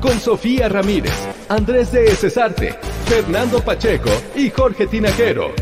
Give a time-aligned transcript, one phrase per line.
[0.00, 1.12] Con Sofía Ramírez,
[1.48, 5.52] Andrés de Cesarte, Fernando Pacheco y Jorge Tinajero.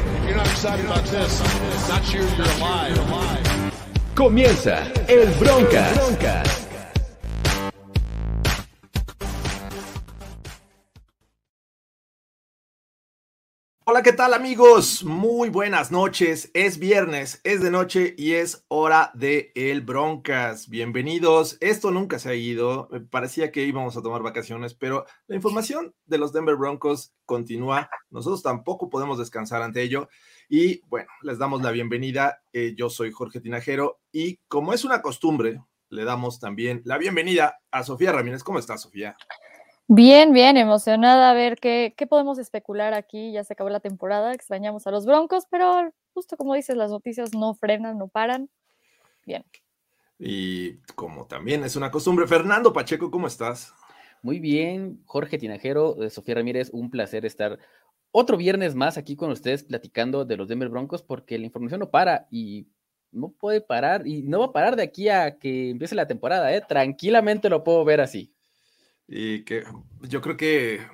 [4.14, 6.67] Comienza el Broncas.
[14.02, 15.02] ¿Qué tal amigos?
[15.02, 16.52] Muy buenas noches.
[16.54, 20.68] Es viernes, es de noche y es hora de El Broncas.
[20.68, 21.58] Bienvenidos.
[21.60, 22.88] Esto nunca se ha ido.
[22.92, 27.90] Me parecía que íbamos a tomar vacaciones, pero la información de los Denver Broncos continúa.
[28.10, 30.08] Nosotros tampoco podemos descansar ante ello.
[30.48, 32.40] Y bueno, les damos la bienvenida.
[32.52, 37.58] Eh, yo soy Jorge Tinajero y como es una costumbre, le damos también la bienvenida
[37.72, 38.44] a Sofía Ramírez.
[38.44, 39.16] ¿Cómo estás, Sofía?
[39.90, 43.32] Bien, bien, emocionada a ver qué, qué podemos especular aquí.
[43.32, 47.34] Ya se acabó la temporada, extrañamos a los Broncos, pero justo como dices, las noticias
[47.34, 48.50] no frenan, no paran.
[49.24, 49.44] Bien.
[50.18, 53.72] Y como también es una costumbre, Fernando Pacheco, ¿cómo estás?
[54.20, 57.58] Muy bien, Jorge Tinajero, de Sofía Ramírez, un placer estar
[58.10, 61.90] otro viernes más aquí con ustedes platicando de los Denver Broncos porque la información no
[61.90, 62.66] para y
[63.10, 66.52] no puede parar y no va a parar de aquí a que empiece la temporada,
[66.54, 66.62] ¿eh?
[66.68, 68.34] Tranquilamente lo puedo ver así.
[69.08, 69.64] Y que
[70.02, 70.86] yo creo que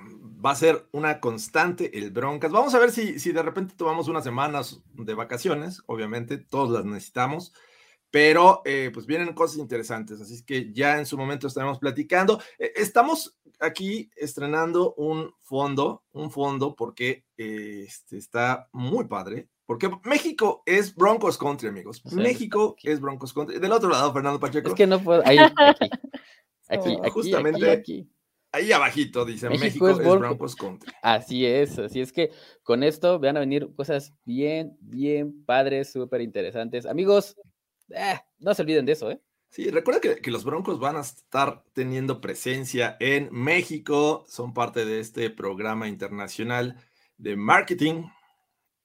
[0.43, 2.51] va a ser una constante el Broncas.
[2.51, 6.85] Vamos a ver si, si de repente tomamos unas semanas de vacaciones, obviamente, todos las
[6.85, 7.53] necesitamos,
[8.11, 12.39] pero eh, pues vienen cosas interesantes, así que ya en su momento estaremos platicando.
[12.59, 19.89] Eh, estamos aquí estrenando un fondo, un fondo porque eh, este, está muy padre, porque
[20.03, 22.01] México es Broncos Country, amigos.
[22.05, 23.59] O sea, México es Broncos Country.
[23.59, 24.69] Del otro lado, Fernando Pacheco.
[24.69, 25.23] Es que no puedo.
[25.25, 25.89] Ahí, aquí.
[26.67, 28.09] Aquí, aquí, Justamente- aquí.
[28.51, 30.93] Ahí abajito dice México México, es es, Bronco- Broncos Country.
[31.01, 32.31] Así es, así es que
[32.63, 36.85] con esto van a venir cosas bien, bien padres, súper interesantes.
[36.85, 37.35] Amigos,
[37.89, 39.19] eh, no se olviden de eso, ¿eh?
[39.49, 44.85] Sí, recuerda que, que los Broncos van a estar teniendo presencia en México, son parte
[44.85, 46.77] de este programa internacional
[47.17, 48.03] de marketing.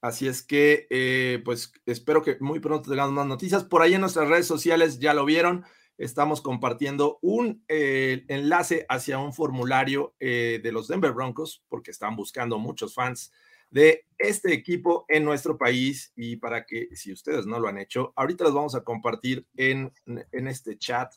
[0.01, 3.63] Así es que, eh, pues espero que muy pronto tengamos más noticias.
[3.63, 5.63] Por ahí en nuestras redes sociales ya lo vieron.
[6.01, 12.15] Estamos compartiendo un eh, enlace hacia un formulario eh, de los Denver Broncos, porque están
[12.15, 13.31] buscando muchos fans
[13.69, 18.13] de este equipo en nuestro país y para que si ustedes no lo han hecho,
[18.15, 21.13] ahorita los vamos a compartir en, en este chat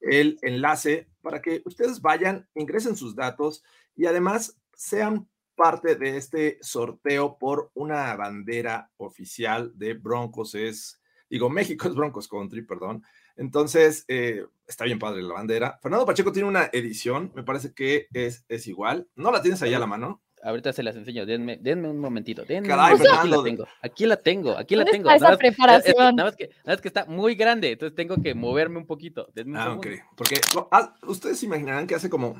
[0.00, 3.62] el enlace para que ustedes vayan, ingresen sus datos
[3.94, 10.56] y además sean parte de este sorteo por una bandera oficial de Broncos.
[10.56, 11.00] Es,
[11.30, 13.04] digo, México es Broncos Country, perdón.
[13.36, 15.78] Entonces, eh, está bien padre la bandera.
[15.82, 19.08] Fernando Pacheco tiene una edición, me parece que es, es igual.
[19.16, 20.22] ¿No la tienes ahí a la mano?
[20.42, 22.44] Ahorita se las enseño, denme, denme un momentito.
[22.44, 23.36] Denme un Caray, momentito, aquí Fernando.
[23.38, 25.10] la tengo, aquí la tengo, aquí la ¿Dónde tengo.
[25.10, 26.16] está esa preparación?
[26.16, 29.26] Nada más, que, nada más que está muy grande, entonces tengo que moverme un poquito.
[29.34, 29.88] Denme un Ah, segundo.
[29.88, 29.94] ok.
[30.16, 32.36] Porque no, ah, ustedes se imaginarán que hace como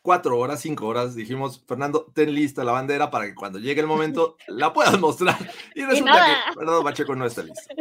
[0.00, 3.86] cuatro horas, cinco horas, dijimos, Fernando, ten lista la bandera para que cuando llegue el
[3.86, 5.36] momento la puedas mostrar.
[5.74, 7.74] Y resulta que Fernando Pacheco no está listo.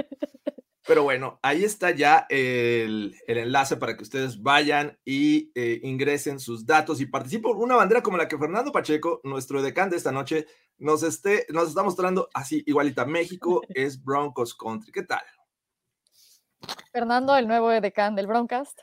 [0.88, 6.40] Pero bueno, ahí está ya el, el enlace para que ustedes vayan y eh, ingresen
[6.40, 10.12] sus datos y participen una bandera como la que Fernando Pacheco, nuestro decán de esta
[10.12, 10.46] noche,
[10.78, 13.03] nos, esté, nos está mostrando así, igualita.
[13.06, 14.91] México es Broncos Country.
[14.91, 15.23] ¿Qué tal?
[16.91, 18.79] Fernando, el nuevo decán del Broncast.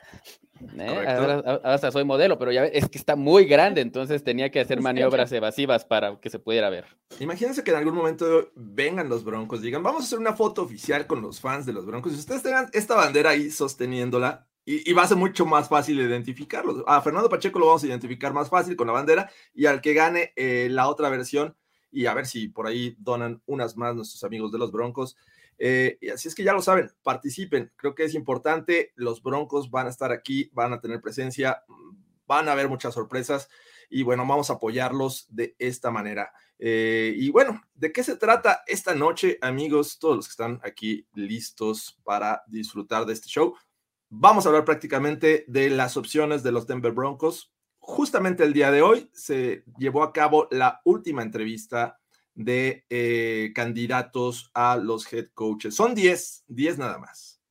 [0.77, 1.05] ¿Eh?
[1.07, 4.59] Ahora, ahora hasta soy modelo, pero ya es que está muy grande, entonces tenía que
[4.59, 6.85] hacer maniobras evasivas para que se pudiera ver.
[7.19, 11.07] Imagínense que en algún momento vengan los Broncos, digan, vamos a hacer una foto oficial
[11.07, 12.13] con los fans de los Broncos.
[12.13, 15.99] Y ustedes tengan esta bandera ahí sosteniéndola, y, y va a ser mucho más fácil
[15.99, 16.83] identificarlos.
[16.87, 19.93] A Fernando Pacheco lo vamos a identificar más fácil con la bandera, y al que
[19.93, 21.55] gane eh, la otra versión,
[21.91, 25.15] y a ver si por ahí donan unas más nuestros amigos de los Broncos.
[25.65, 27.71] Eh, y así es que ya lo saben, participen.
[27.77, 28.91] Creo que es importante.
[28.95, 31.63] Los Broncos van a estar aquí, van a tener presencia,
[32.27, 33.47] van a haber muchas sorpresas
[33.89, 36.33] y bueno, vamos a apoyarlos de esta manera.
[36.59, 39.99] Eh, y bueno, ¿de qué se trata esta noche, amigos?
[39.99, 43.55] Todos los que están aquí listos para disfrutar de este show.
[44.09, 47.53] Vamos a hablar prácticamente de las opciones de los Denver Broncos.
[47.79, 52.01] Justamente el día de hoy se llevó a cabo la última entrevista
[52.35, 55.75] de eh, candidatos a los head coaches.
[55.75, 57.41] Son 10, 10 nada más.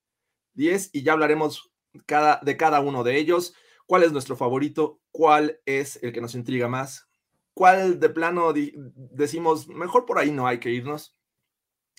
[0.54, 1.72] 10 y ya hablaremos
[2.06, 3.54] cada, de cada uno de ellos.
[3.86, 7.08] cuál es nuestro favorito, cuál es el que nos intriga más,
[7.52, 11.14] cuál de plano decimos, mejor por ahí no hay que irnos.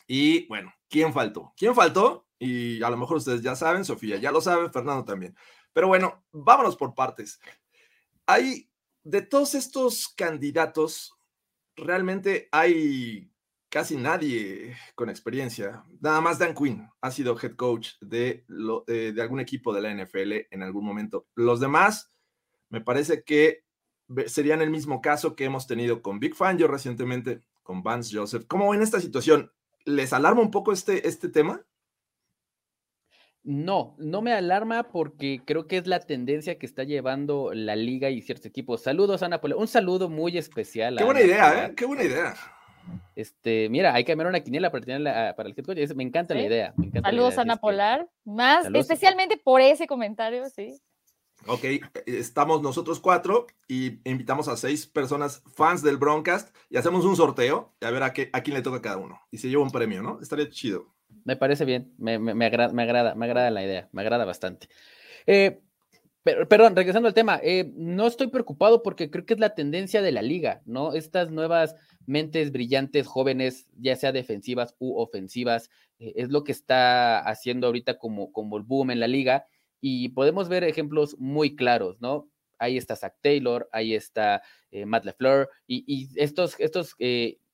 [0.07, 1.53] Y bueno, ¿quién faltó?
[1.55, 2.27] ¿Quién faltó?
[2.39, 5.35] Y a lo mejor ustedes ya saben, Sofía ya lo sabe, Fernando también.
[5.71, 7.39] Pero bueno, vámonos por partes.
[8.25, 8.69] Hay,
[9.03, 11.13] de todos estos candidatos,
[11.75, 13.29] realmente hay
[13.69, 15.83] casi nadie con experiencia.
[15.99, 18.45] Nada más Dan Quinn ha sido head coach de,
[18.87, 21.25] de algún equipo de la NFL en algún momento.
[21.35, 22.13] Los demás,
[22.69, 23.63] me parece que
[24.27, 28.45] serían el mismo caso que hemos tenido con Big Fan yo recientemente, con Vance Joseph.
[28.47, 29.51] ¿Cómo ven esta situación?
[29.85, 31.65] ¿Les alarma un poco este, este tema?
[33.43, 38.09] No, no me alarma porque creo que es la tendencia que está llevando la liga
[38.09, 38.81] y ciertos equipos.
[38.81, 39.57] Saludos, Ana Polar.
[39.57, 40.95] Un saludo muy especial.
[40.97, 41.73] Qué buena idea, ¿eh?
[41.75, 42.35] Qué buena idea.
[43.15, 45.77] Este, mira, hay que cambiar una quiniela para, tenerla, para el head coach.
[45.95, 46.73] Me encanta la idea.
[47.01, 48.09] Saludos, Ana Polar.
[48.23, 50.79] Más, especialmente por ese comentario, sí.
[51.45, 51.65] Ok,
[52.05, 57.73] estamos nosotros cuatro y invitamos a seis personas fans del Broncast y hacemos un sorteo
[57.81, 59.19] y a ver a, qué, a quién le toca a cada uno.
[59.29, 60.21] Y se lleva un premio, ¿no?
[60.21, 60.92] Estaría chido.
[61.25, 64.67] Me parece bien, me, me, agrada, me, agrada, me agrada la idea, me agrada bastante.
[65.25, 65.59] Eh,
[66.23, 70.01] pero, perdón, regresando al tema, eh, no estoy preocupado porque creo que es la tendencia
[70.01, 70.93] de la liga, ¿no?
[70.93, 71.75] Estas nuevas
[72.05, 75.69] mentes brillantes, jóvenes, ya sea defensivas u ofensivas,
[75.99, 79.47] eh, es lo que está haciendo ahorita como, como el boom en la liga
[79.81, 82.29] y podemos ver ejemplos muy claros, ¿no?
[82.57, 84.41] Ahí está Zach Taylor, ahí está
[84.85, 86.95] Matt LeFleur y, estos, estos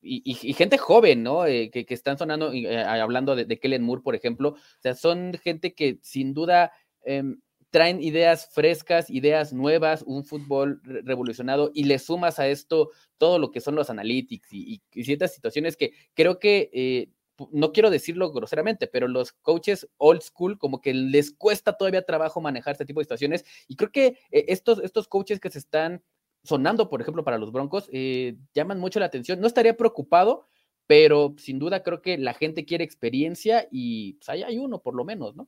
[0.02, 1.44] y, gente joven, ¿no?
[1.44, 2.52] que, están sonando,
[2.86, 6.72] hablando de, Kellen Moore, por ejemplo, o sea, son gente que sin duda
[7.04, 13.40] em, traen ideas frescas, ideas nuevas, un fútbol revolucionado y le sumas a esto todo
[13.40, 17.10] lo que son los analytics y, ciertas situaciones que creo que, eh,
[17.52, 22.42] no quiero decirlo groseramente, pero los coaches old school como que les cuesta todavía trabajo
[22.42, 26.04] manejar este tipo de situaciones y creo que eh, estos, estos coaches que se están
[26.44, 29.40] sonando, por ejemplo, para los Broncos, eh, llaman mucho la atención.
[29.40, 30.46] No estaría preocupado,
[30.88, 34.96] pero sin duda creo que la gente quiere experiencia y pues, ahí hay uno por
[34.96, 35.48] lo menos, ¿no?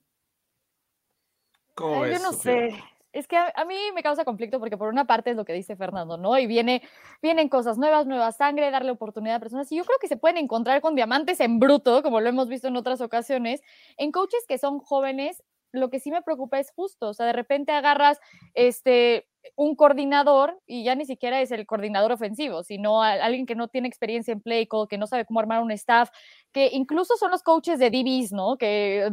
[1.77, 2.75] yo no sé.
[3.13, 5.75] Es que a, mí me causa conflicto porque por una parte es lo que dice
[5.75, 6.37] Fernando, ¿no?
[6.39, 6.81] Y viene,
[7.21, 9.69] vienen cosas nuevas, nueva sangre, darle oportunidad a personas.
[9.71, 12.69] Y yo creo que se pueden encontrar con diamantes en bruto, como lo hemos visto
[12.69, 13.61] en otras ocasiones,
[13.97, 15.43] en coaches que son jóvenes.
[15.73, 18.19] Lo que sí me preocupa es justo, o sea, de repente agarras
[18.53, 23.67] este un coordinador y ya ni siquiera es el coordinador ofensivo, sino alguien que no
[23.67, 26.09] tiene experiencia en play call, que no sabe cómo armar un staff,
[26.51, 28.57] que incluso son los coaches de DBs, ¿no?
[28.57, 29.09] Que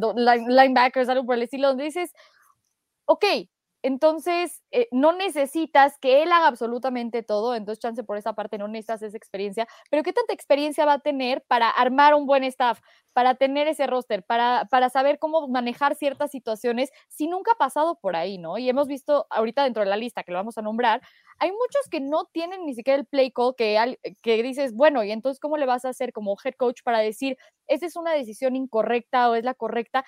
[0.47, 2.13] linebackers, algo por el estilo, donde dices,
[3.07, 3.25] ok,
[3.83, 8.69] entonces eh, no necesitas que él haga absolutamente todo, entonces chance por esa parte no
[8.69, 12.81] necesitas esa experiencia, pero ¿qué tanta experiencia va a tener para armar un buen staff,
[13.13, 17.99] para tener ese roster, para, para saber cómo manejar ciertas situaciones si nunca ha pasado
[18.01, 18.59] por ahí, ¿no?
[18.59, 21.01] Y hemos visto ahorita dentro de la lista que lo vamos a nombrar,
[21.39, 25.11] hay muchos que no tienen ni siquiera el play call que, que dices, bueno, y
[25.13, 27.37] entonces ¿cómo le vas a hacer como head coach para decir,
[27.67, 30.05] esa es una decisión incorrecta o es la correcta?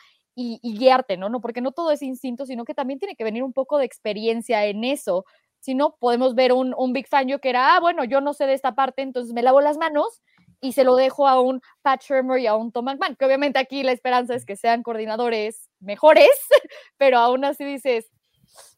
[0.62, 1.28] Y, guiarte, ¿no?
[1.28, 1.40] ¿no?
[1.40, 4.66] Porque no todo es instinto, sino que también tiene que venir un poco de experiencia
[4.66, 5.24] en eso.
[5.60, 8.32] Si no, podemos ver un, un Big Fan yo que era, ah, bueno, yo no
[8.32, 10.22] sé de esta parte, entonces me lavo las manos
[10.60, 13.58] y se lo dejo a un Pat Shermer y a un Tom McMahon, que obviamente
[13.58, 16.30] aquí la esperanza es que sean coordinadores mejores,
[16.96, 18.10] pero aún así dices,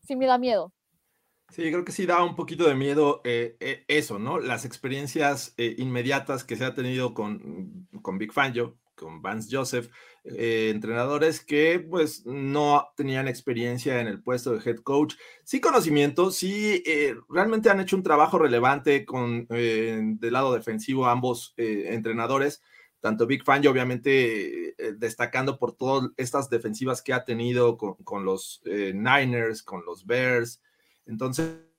[0.05, 0.73] sí me da miedo.
[1.51, 4.39] Sí, creo que sí da un poquito de miedo eh, eh, eso, ¿no?
[4.39, 9.91] Las experiencias eh, inmediatas que se ha tenido con, con Big Fangio, con Vance Joseph,
[10.25, 16.31] eh, entrenadores que pues no tenían experiencia en el puesto de head coach, sí conocimiento,
[16.31, 22.63] sí eh, realmente han hecho un trabajo relevante con eh, del lado defensivo ambos entrenadores,
[23.01, 28.63] tanto Big Fan obviamente destacando por todas estas defensivas que ha tenido con, con los
[28.65, 30.63] Niners, con los Bears,
[31.05, 31.72] entonces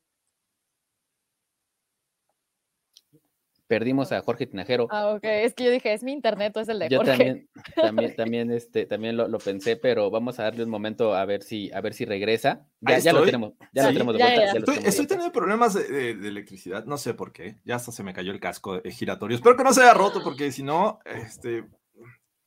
[3.67, 4.87] perdimos a Jorge Tinajero.
[4.91, 7.11] Ah, ok, es que yo dije, es mi internet o es el de yo Jorge.
[7.11, 11.43] También, también, también, este, también lo, pensé, pero vamos a darle un momento a ver
[11.43, 12.65] si, a ver si regresa.
[12.81, 14.87] Ya, ya lo tenemos, ya lo tenemos de vuelta.
[14.87, 17.57] estoy, teniendo problemas de, electricidad, no sé por qué.
[17.63, 19.35] Ya hasta se me cayó el casco giratorio.
[19.35, 21.65] Espero que no se haya roto, porque si no, este,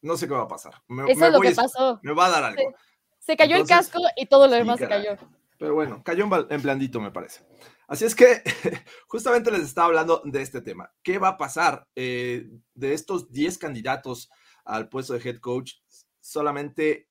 [0.03, 0.75] no sé qué va a pasar.
[1.09, 2.01] Eso es lo que pasó.
[2.03, 2.75] Me va a dar algo.
[3.19, 5.17] Se, cayó el casco y todo lo demás se cayó.
[5.59, 7.41] Pero bueno, cayó en blandito, me parece.
[7.89, 8.43] Así es que
[9.09, 10.93] justamente les estaba hablando de este tema.
[11.03, 14.31] ¿Qué va a pasar eh, de estos 10 candidatos
[14.65, 15.75] al puesto de head coach?
[16.21, 17.09] Solamente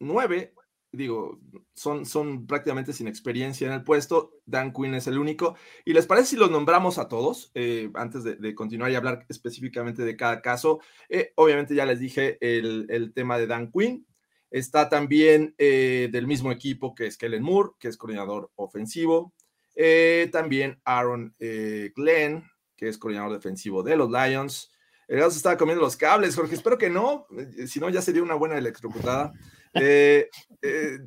[0.00, 0.54] 9,
[0.90, 1.40] digo,
[1.74, 4.32] son, son prácticamente sin experiencia en el puesto.
[4.44, 5.56] Dan Quinn es el único.
[5.84, 10.02] ¿Y les parece si los nombramos a todos eh, antes de, continuar y hablar específicamente
[10.04, 10.80] de cada caso?
[11.08, 14.06] Eh, obviamente ya les dije el, el tema de Dan Quinn.
[14.52, 19.32] Está también eh, del mismo equipo que es Kellen Moore, que es coordinador ofensivo.
[19.74, 22.44] Eh, también Aaron eh, Glenn,
[22.76, 24.70] que es coordinador defensivo de los Lions.
[25.08, 26.54] El se estaba comiendo los cables, Jorge.
[26.54, 27.26] Espero que no,
[27.66, 29.32] si no, ya sería una buena electrocutada.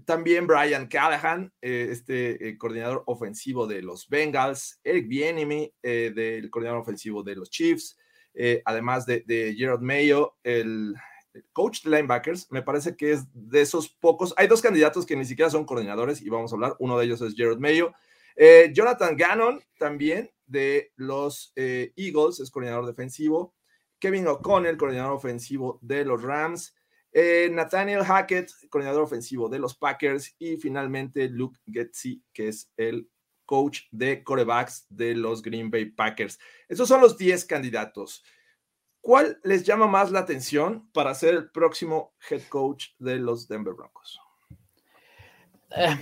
[0.05, 4.79] también Brian Callahan, este coordinador ofensivo de los Bengals.
[4.83, 7.97] Eric Bienemy, del coordinador ofensivo de los Chiefs.
[8.65, 10.93] además de, Gerald Mayo, el
[11.53, 14.33] coach de linebackers, me parece que es de esos pocos.
[14.37, 16.75] Hay dos candidatos que ni siquiera son coordinadores y vamos a hablar.
[16.79, 17.93] Uno de ellos es Jared Mayo.
[18.35, 23.55] Eh, Jonathan Gannon también de los eh, Eagles, es coordinador defensivo.
[23.99, 26.75] Kevin O'Connell, coordinador ofensivo de los Rams.
[27.11, 30.35] Eh, Nathaniel Hackett, coordinador ofensivo de los Packers.
[30.37, 33.09] Y finalmente Luke Getzi, que es el
[33.45, 36.39] coach de corebacks de los Green Bay Packers.
[36.67, 38.23] Esos son los 10 candidatos.
[39.01, 43.75] ¿Cuál les llama más la atención para ser el próximo head coach de los Denver
[43.75, 44.19] Broncos?
[45.77, 45.95] Eh,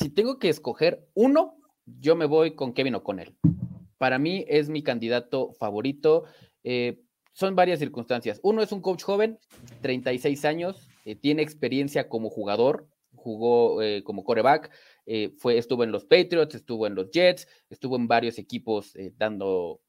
[0.00, 3.36] si tengo que escoger uno, yo me voy con Kevin O'Connell.
[3.98, 6.24] Para mí es mi candidato favorito.
[6.64, 7.02] Eh,
[7.34, 8.40] son varias circunstancias.
[8.42, 9.38] Uno es un coach joven,
[9.82, 14.70] 36 años, eh, tiene experiencia como jugador, jugó como coreback,
[15.36, 19.82] fue, estuvo en los Patriots, estuvo en los Jets, estuvo en varios equipos dando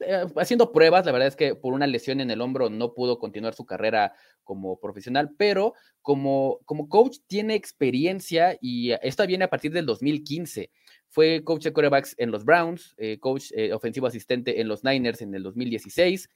[0.00, 3.18] eh, haciendo pruebas, la verdad es que por una lesión en el hombro no pudo
[3.18, 9.50] continuar su carrera como profesional, pero como, como coach tiene experiencia y esto viene a
[9.50, 10.70] partir del 2015.
[11.08, 15.22] Fue coach de quarterbacks en los Browns, eh, coach eh, ofensivo asistente en los Niners
[15.22, 16.28] en el 2016,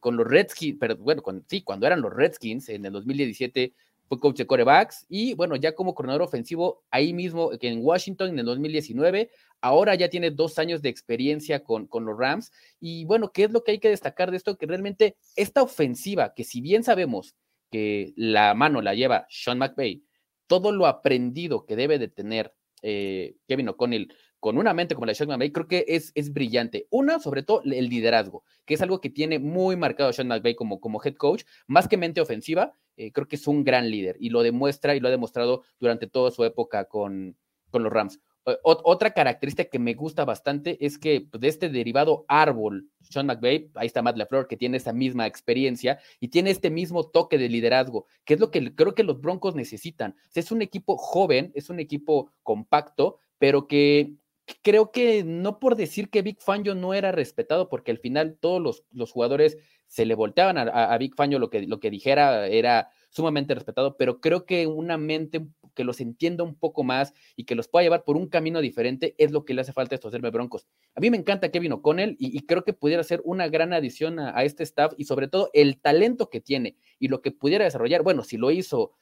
[0.00, 3.74] con los Redskins, pero bueno, sí, cuando eran los Redskins en el 2017
[4.12, 8.28] fue coach de corebacks y bueno, ya como coordinador ofensivo ahí mismo que en Washington
[8.28, 9.30] en el 2019,
[9.62, 13.52] ahora ya tiene dos años de experiencia con, con los Rams y bueno, ¿qué es
[13.52, 14.58] lo que hay que destacar de esto?
[14.58, 17.36] Que realmente esta ofensiva, que si bien sabemos
[17.70, 20.04] que la mano la lleva Sean McVay,
[20.46, 22.52] todo lo aprendido que debe de tener
[22.82, 26.32] eh, Kevin O'Connell con una mente como la de Sean McVay, creo que es, es
[26.32, 26.88] brillante.
[26.90, 30.80] Una, sobre todo, el liderazgo, que es algo que tiene muy marcado Sean McVay como,
[30.80, 34.30] como head coach, más que mente ofensiva, eh, creo que es un gran líder y
[34.30, 37.36] lo demuestra y lo ha demostrado durante toda su época con,
[37.70, 38.18] con los Rams.
[38.64, 43.70] otra característica que me gusta bastante es que pues, de este derivado árbol, Sean McVay,
[43.76, 47.48] ahí está Matt LaFleur, que tiene esa misma experiencia y tiene este mismo toque de
[47.48, 50.16] liderazgo, que es lo que creo que los Broncos necesitan.
[50.34, 54.16] es un equipo joven, es un equipo compacto, pero que
[54.62, 58.84] creo que no por decir que Big Fangio no era respetado, porque al final todos
[58.90, 63.54] los, jugadores se le volteaban a, Big Fangio, lo que, lo que dijera era sumamente
[63.54, 67.68] respetado, pero creo que una mente que los entienda un poco más y que los
[67.68, 70.32] pueda llevar por un camino diferente es lo que le hace falta a estos Denver
[70.32, 70.66] Broncos.
[70.94, 74.36] A mí me encanta Kevin O'Connell y, creo que pudiera ser una gran adición a,
[74.36, 78.02] a este staff y sobre todo el talento que tiene y lo que pudiera desarrollar.
[78.02, 78.92] Bueno, si lo hizo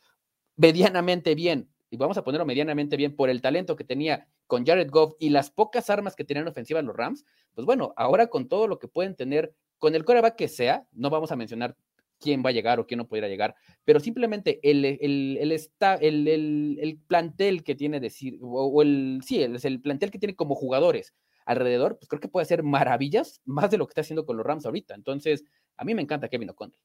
[0.57, 4.91] medianamente bien y vamos a ponerlo medianamente bien por el talento que tenía con Jared
[4.91, 8.69] Goff y las pocas armas que tenían ofensiva los Rams, pues bueno, ahora con todo
[8.69, 11.77] lo que pueden tener, con el coreback que sea, no vamos a mencionar
[12.21, 15.63] quién va a llegar o quién no pudiera llegar, pero simplemente el, el, el,
[16.01, 21.15] el, el plantel que tiene decir, o, el, sí, el plantel que tiene como jugadores
[21.47, 24.47] alrededor, pues creo que puede hacer maravillas más de lo que está haciendo con los
[24.47, 24.95] Rams ahorita.
[24.95, 25.45] Entonces,
[25.77, 26.77] a mí me encanta Kevin O'Connell.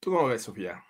[0.00, 0.82] ¿Tú cómo ves, Sofía?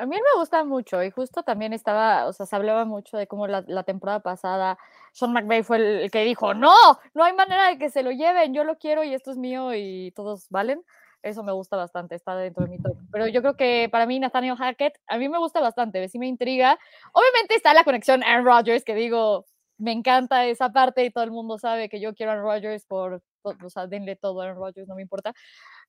[0.00, 3.26] A mí me gusta mucho y justo también estaba, o sea, se hablaba mucho de
[3.26, 4.78] cómo la, temporada pasada
[5.12, 6.74] Sean McVay fue el, que dijo, no,
[7.12, 9.74] no hay manera de que se lo lleven, yo lo quiero y esto es mío
[9.74, 10.82] y todos valen.
[11.22, 12.96] Eso me gusta bastante, está dentro de mi top.
[13.12, 16.26] Pero yo creo que para mí Nathaniel Hackett, a mí me gusta bastante, sí me
[16.26, 16.78] intriga.
[17.12, 19.44] Obviamente está la conexión Aaron Rodgers, que digo,
[19.76, 22.86] me encanta esa parte y todo el mundo sabe que yo quiero a Aaron Rodgers
[22.86, 25.34] por, o sea, denle todo a Aaron Rodgers, no me importa.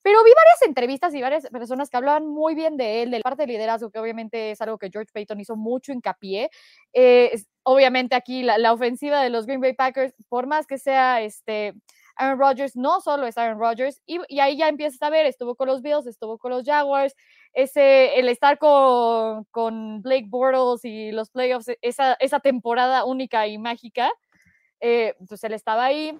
[0.03, 3.23] Pero vi varias entrevistas y varias personas que hablaban muy bien de él, de la
[3.23, 6.49] parte de liderazgo, que obviamente es algo que George Payton hizo mucho hincapié.
[6.93, 11.73] Eh, obviamente aquí la, ofensiva de los Green Bay Packers, por más que sea este,
[12.15, 15.67] Aaron Rodgers, no solo es Aaron Rodgers, y, ahí ya empiezas a ver, estuvo con
[15.67, 17.15] los Bills, estuvo con los Jaguars,
[17.53, 23.57] ese, el estar con, con Blake Bortles y los playoffs, esa, esa temporada única y
[23.57, 24.11] mágica,
[24.79, 26.19] eh, pues él estaba ahí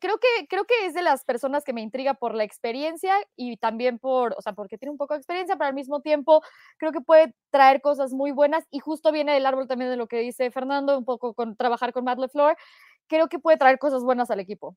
[0.00, 3.56] creo que, creo que es de las personas que me intriga por la experiencia y
[3.56, 6.42] también por, o sea, porque tiene un poco de experiencia, pero al mismo tiempo
[6.78, 10.06] creo que puede traer cosas muy buenas y justo viene del árbol también de lo
[10.08, 12.56] que dice Fernando, un poco con trabajar con Matt LeFleur,
[13.08, 14.76] creo que puede traer cosas buenas al equipo.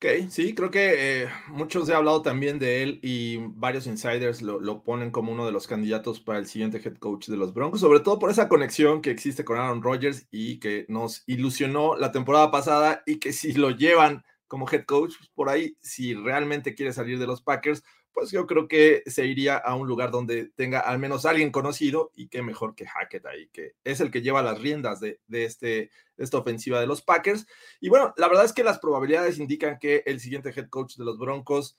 [0.00, 4.84] Ok, sí, creo que eh, muchos he hablado también de él y varios insiders lo,
[4.84, 7.98] ponen como uno de los candidatos para el siguiente head coach de los Broncos, sobre
[7.98, 12.52] todo por esa conexión que existe con Aaron Rodgers y que nos ilusionó la temporada
[12.52, 16.92] pasada y que si lo llevan como head coach, pues, por ahí, si realmente quiere
[16.92, 20.80] salir de los Packers, pues yo creo que se iría a un lugar donde tenga
[20.80, 24.42] al menos alguien conocido y que mejor que Hackett ahí, que es el que lleva
[24.42, 25.66] las riendas de, este,
[26.16, 27.46] de esta ofensiva de los Packers.
[27.80, 31.04] Y bueno, la verdad es que las probabilidades indican que el siguiente head coach de
[31.04, 31.78] los Broncos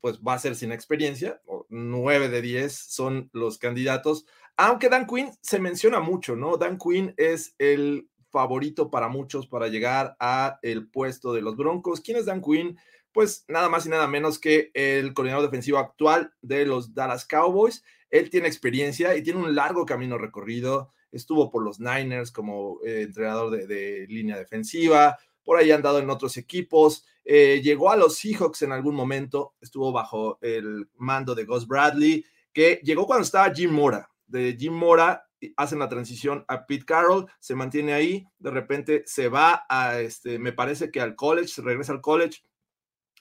[0.00, 4.24] pues va a ser sin experiencia, o 9 de 10 son los candidatos,
[4.56, 6.56] aunque Dan Quinn se menciona mucho, ¿no?
[6.56, 12.00] Dan Quinn es el favorito para muchos para llegar a el puesto de los Broncos.
[12.00, 12.78] ¿Quién es Dan Quinn?
[13.12, 17.82] pues nada más y nada menos que el coordinador defensivo actual de los Dallas Cowboys.
[18.08, 20.92] Él tiene experiencia y tiene un largo camino recorrido.
[21.12, 26.10] Estuvo por los Niners como eh, entrenador de, línea defensiva, por ahí ha andado en
[26.10, 27.04] otros equipos.
[27.24, 32.24] Eh, llegó a los Seahawks en algún momento, estuvo bajo el mando de Gus Bradley,
[32.52, 34.08] que llegó cuando estaba Jim Mora.
[34.26, 39.28] De Jim Mora hacen la transición a Pete Carroll, se mantiene ahí, de repente se
[39.28, 42.42] va a, este, me parece que al college, regresa al college,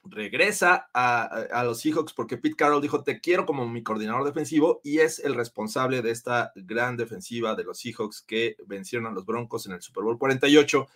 [0.04, 5.00] regresa a, los Seahawks porque Pete Carroll dijo, te quiero como mi coordinador defensivo y
[5.00, 9.66] es el responsable de esta gran defensiva de los Seahawks que vencieron a los Broncos
[9.66, 10.88] en el Super Bowl 48,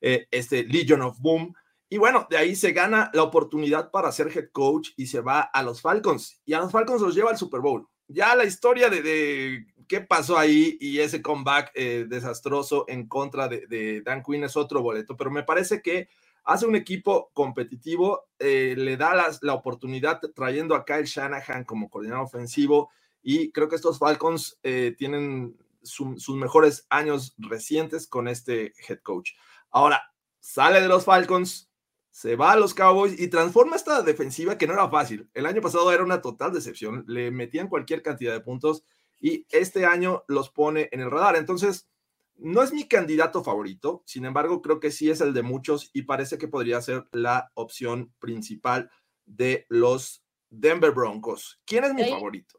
[0.00, 1.54] eh, este Legion of Boom.
[1.88, 5.40] Y bueno, de ahí se gana la oportunidad para ser head coach y se va
[5.40, 6.40] a los Falcons.
[6.44, 7.86] Y a los Falcons los lleva al Super Bowl.
[8.08, 13.66] Ya la historia de, qué pasó ahí y ese comeback eh, desastroso en contra de,
[13.66, 16.08] de Dan Quinn es otro boleto, pero me parece que
[16.46, 22.24] hace un equipo competitivo, eh, le da la oportunidad trayendo a Kyle Shanahan como coordinador
[22.24, 22.90] ofensivo
[23.22, 29.32] y creo que estos Falcons eh, tienen sus mejores años recientes con este head coach.
[29.70, 30.02] Ahora,
[30.40, 31.68] sale de los Falcons,
[32.16, 35.28] se va a los Cowboys y transforma esta defensiva que no era fácil.
[35.34, 38.84] El año pasado era una total decepción, le metían cualquier cantidad de puntos
[39.20, 41.36] y este año los pone en el radar.
[41.36, 41.90] Entonces,
[42.36, 46.04] no es mi candidato favorito, sin embargo, creo que sí es el de muchos y
[46.04, 48.90] parece que podría ser la opción principal
[49.26, 51.60] de los Denver Broncos.
[51.66, 52.58] ¿Quién es mi favorito?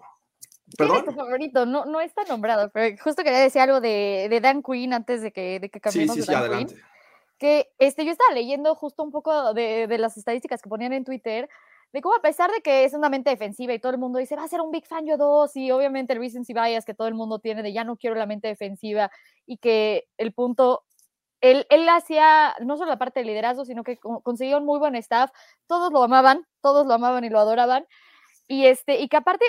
[0.77, 0.97] ¿Perdón?
[0.97, 1.65] ¿Quién es tu favorito?
[1.65, 5.59] No, no está nombrado, pero justo quería decir algo de, Dan Quinn antes de que,
[5.59, 6.15] de que cambiemos.
[6.15, 6.75] Sí, sí, sí, adelante.
[7.37, 11.05] Que este, yo estaba leyendo justo un poco de, de las estadísticas que ponían en
[11.05, 11.49] Twitter
[11.93, 14.35] de cómo a pesar de que es una mente defensiva y todo el mundo dice,
[14.35, 17.07] va a ser un Big Fan yo 2 y obviamente el recency bias que todo
[17.07, 19.09] el mundo tiene de ya no quiero la mente defensiva
[19.45, 20.83] y que el punto,
[21.41, 24.95] él, él hacía no solo la parte de liderazgo, sino que consiguió un muy buen
[24.95, 25.31] staff,
[25.67, 27.85] todos lo amaban, todos lo amaban y lo adoraban
[28.47, 29.45] y, este, y que aparte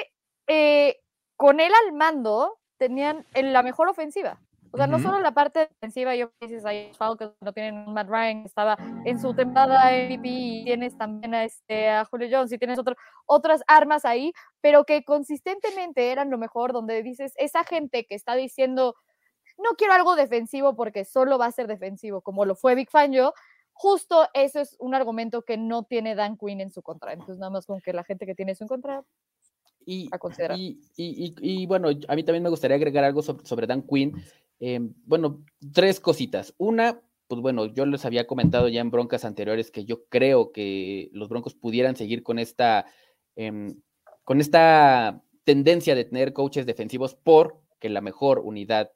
[0.47, 1.01] eh,
[1.37, 4.41] con él al mando tenían la mejor ofensiva.
[4.71, 8.09] O sea, no solo la parte defensiva, yo dices ahí Falcons no tienen un Matt
[8.09, 12.59] Ryan, estaba en su temporada MVP y tienes también a, este, a Julio Jones y
[12.59, 12.95] tienes otro,
[13.27, 18.35] otras armas ahí, pero que consistentemente eran lo mejor, donde dices, esa gente que está
[18.35, 18.95] diciendo,
[19.57, 23.13] no quiero algo defensivo porque solo va a ser defensivo, como lo fue Big Fan
[23.13, 23.33] yo,
[23.73, 27.13] justo eso es un argumento que no tiene Dan Quinn en su contra.
[27.13, 29.05] Entonces, nada más con que la gente que tiene eso en contra,
[29.89, 30.59] y, a considerar.
[30.59, 34.23] Y, y, y, bueno, a mí también me gustaría agregar algo sobre, sobre Dan Quinn.
[34.61, 36.55] Em, bueno, tres cositas.
[36.59, 41.11] Una, pues bueno, yo les había comentado ya en broncas anteriores que yo creo que
[41.13, 42.87] los Broncos pudieran seguir con esta,
[43.37, 43.81] em,
[44.25, 48.91] con esta tendencia de tener coaches defensivos porque la mejor unidad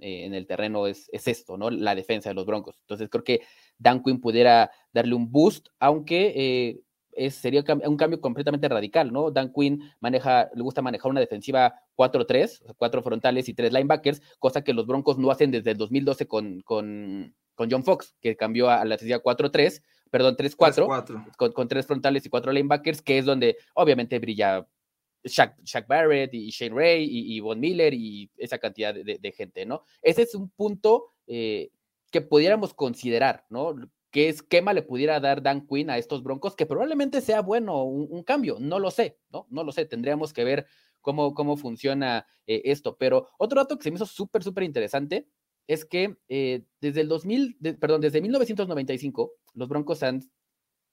[0.00, 1.70] eh, en el terreno es, es, esto, ¿no?
[1.70, 2.76] La defensa de los Broncos.
[2.80, 3.40] Entonces creo que
[3.78, 6.82] Dan Quinn pudiera darle un boost, aunque
[7.12, 9.30] eh, sería un cambio completamente radical, ¿no?
[9.30, 14.62] Dan Quinn maneja, le gusta manejar una defensiva 4-3, cuatro frontales y tres linebackers, cosa
[14.62, 18.70] que los Broncos no hacen desde el 2012 con, con, con John Fox, que cambió
[18.70, 23.56] a la defensiva 4-3, perdón, 3-4, con, tres frontales y cuatro linebackers, que es donde
[23.74, 24.66] obviamente brilla
[25.24, 29.82] Shaq, Barrett y Shane Ray y, Von Miller y esa cantidad de, gente, ¿no?
[30.02, 31.70] Ese es un punto eh,
[32.10, 33.74] que pudiéramos considerar, ¿no?
[34.10, 38.22] Qué esquema le pudiera dar Dan Quinn a estos Broncos, que probablemente sea bueno un,
[38.22, 39.46] cambio, no lo sé, ¿no?
[39.50, 40.66] No lo sé, tendríamos que ver
[41.00, 42.96] cómo, cómo funciona eh, esto.
[42.98, 45.28] Pero otro dato que se me hizo súper, súper interesante
[45.66, 50.20] es que eh, desde el 2000, perdón, desde 1995, los Broncos han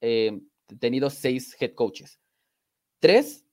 [0.00, 0.40] eh,
[0.78, 2.20] tenido seis head coaches.
[3.00, 3.44] Tres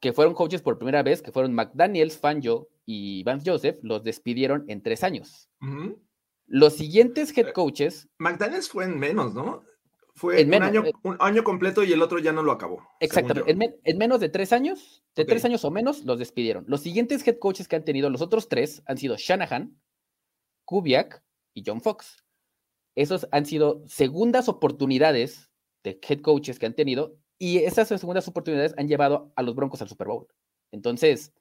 [0.00, 4.64] que fueron coaches por primera vez, que fueron McDaniels, Fanjo y Vance Joseph, los despidieron
[4.68, 5.48] en tres años.
[6.46, 8.08] Los siguientes head eh, coaches.
[8.18, 9.64] McDaniels fue en menos, ¿no?
[10.14, 12.82] Fue en menos, eh, un, año, completo y el otro ya no lo acabó.
[13.00, 13.78] Exactamente.
[13.84, 16.64] En, menos de tres años, de tres años o menos, los despidieron.
[16.68, 19.78] Los siguientes head coaches que han tenido, los otros tres, han sido Shanahan,
[20.64, 22.24] Kubiak y John Fox.
[22.94, 25.50] Esos han sido segundas oportunidades
[25.84, 29.82] de head coaches que han tenido y esas segundas oportunidades han llevado a los Broncos
[29.82, 30.26] al Super Bowl.
[30.72, 31.34] Entonces,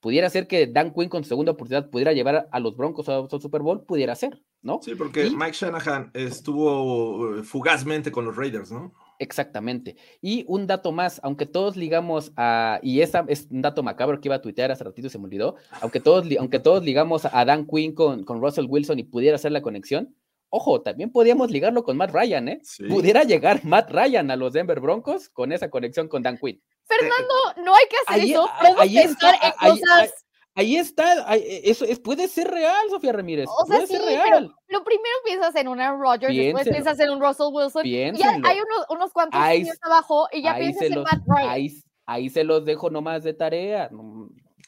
[0.00, 3.40] pudiera ser que Dan Quinn con segunda oportunidad pudiera llevar a los Broncos a otro
[3.40, 4.80] Super Bowl, pudiera ser, ¿no?
[4.82, 8.94] Sí, porque Mike Shanahan estuvo eh, fugazmente con los Raiders, ¿no?
[9.18, 9.96] Exactamente.
[10.20, 14.28] Y un dato más, aunque todos ligamos a, y esa es un dato macabro que
[14.28, 17.44] iba a tuitear hace ratito y se me olvidó, aunque todos, aunque todos ligamos a
[17.44, 20.14] Dan Quinn con, con Russell Wilson y pudiera hacer la conexión,
[20.50, 22.62] ojo, también podíamos ligarlo con Matt Ryan, ¿eh?
[22.88, 26.62] Pudiera llegar Matt Ryan a los Denver Broncos con esa conexión con Dan Quinn.
[26.88, 30.24] Fernando, no hay que hacer eso, podemos pensar en cosas
[30.58, 33.46] Ahí está, e, eso es, puede ser real, Sofía Ramírez.
[33.48, 34.52] O sea, puede ser real.
[34.66, 38.10] lo primero piensas en un Aaron Rodgers, después piensas en un Russell Wilson, y hay
[38.16, 41.70] unos, unos cuantos años abajo y ya piensas en Matt Ryan.
[42.06, 43.88] Ahí, se los dejo nomás de tarea.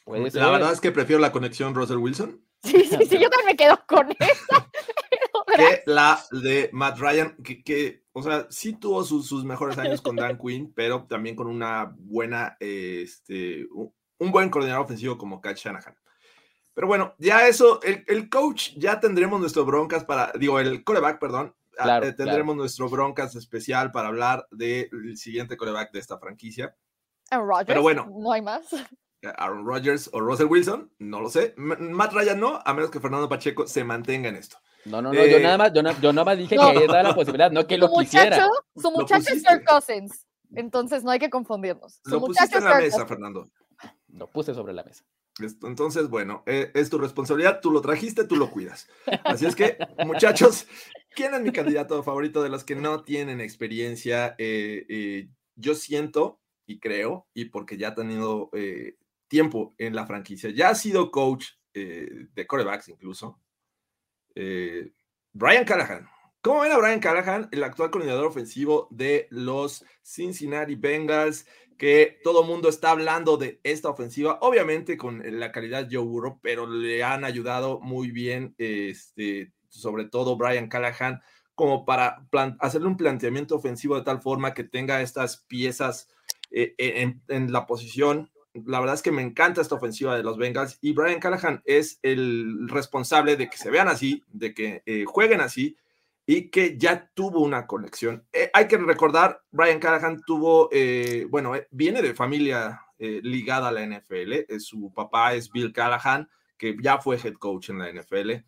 [0.05, 2.41] Puede la verdad es que prefiero la conexión Russell Wilson.
[2.63, 4.69] Sí, sí, sí, yo también me quedo con esa.
[5.57, 10.01] que la de Matt Ryan, que, que o sea, sí tuvo sus, sus, mejores años
[10.01, 15.57] con Dan Quinn, pero también con una buena, este, un buen coordinador ofensivo como Kat
[15.57, 15.95] Shanahan.
[16.73, 21.53] Pero bueno, ya eso, el, coach, ya tendremos nuestro broncas para, digo, el coreback, perdón,
[21.77, 26.75] ah, eh, tendremos nuestro broncas especial para hablar del siguiente coreback de esta franquicia.
[27.29, 27.67] Aaron Rodgers.
[27.67, 28.67] Pero bueno, no hay más.
[29.37, 31.53] Aaron Rodgers o Russell Wilson, no lo sé.
[31.57, 34.57] Matt Ryan no, a menos que Fernando Pacheco se mantenga en esto.
[34.85, 37.51] No, no, no, yo, eh, nada más, yo, nada más dije que era la posibilidad,
[37.51, 38.47] no que lo quisiera.
[38.75, 41.99] su muchacho es Kirk Cousins, entonces no hay que confundirnos.
[42.05, 43.47] lo pusiste en la mesa, Fernando.
[44.09, 45.03] Lo puse sobre la mesa.
[45.63, 48.87] Entonces, bueno, eh, es tu responsabilidad, tú lo trajiste, tú lo cuidas.
[49.23, 50.67] Así es que, muchachos,
[51.15, 54.35] ¿quién es mi candidato favorito de los que no tienen experiencia?
[54.37, 58.49] Eh, eh, yo siento y creo, y porque ya ha tenido
[59.27, 63.39] tiempo en la franquicia, ya ha sido coach de corebacks incluso,
[65.33, 66.07] Brian Callahan.
[66.41, 71.45] ¿Cómo ven a Brian Callahan, el actual coordinador ofensivo de los Cincinnati Bengals?
[71.81, 76.67] que todo mundo está hablando de esta ofensiva, obviamente con la calidad Joe Burrow, pero
[76.67, 81.21] le han ayudado muy bien, este, sobre todo Brian Callahan,
[81.55, 82.23] como para
[82.59, 86.07] hacerle un planteamiento ofensivo de tal forma que tenga estas piezas
[86.51, 88.29] eh, en, la posición.
[88.53, 91.99] La verdad es que me encanta esta ofensiva de los Bengals y Brian Callahan es
[92.01, 95.77] el responsable de que se vean así, de que eh, jueguen así
[96.25, 98.25] y que ya tuvo una conexión.
[98.33, 103.81] Eh, hay que recordar, Brian Callahan tuvo, eh, bueno, viene de familia ligada a la
[103.83, 104.59] NFL.
[104.59, 108.43] su papá es Bill Callahan, que ya fue head coach en la NFL.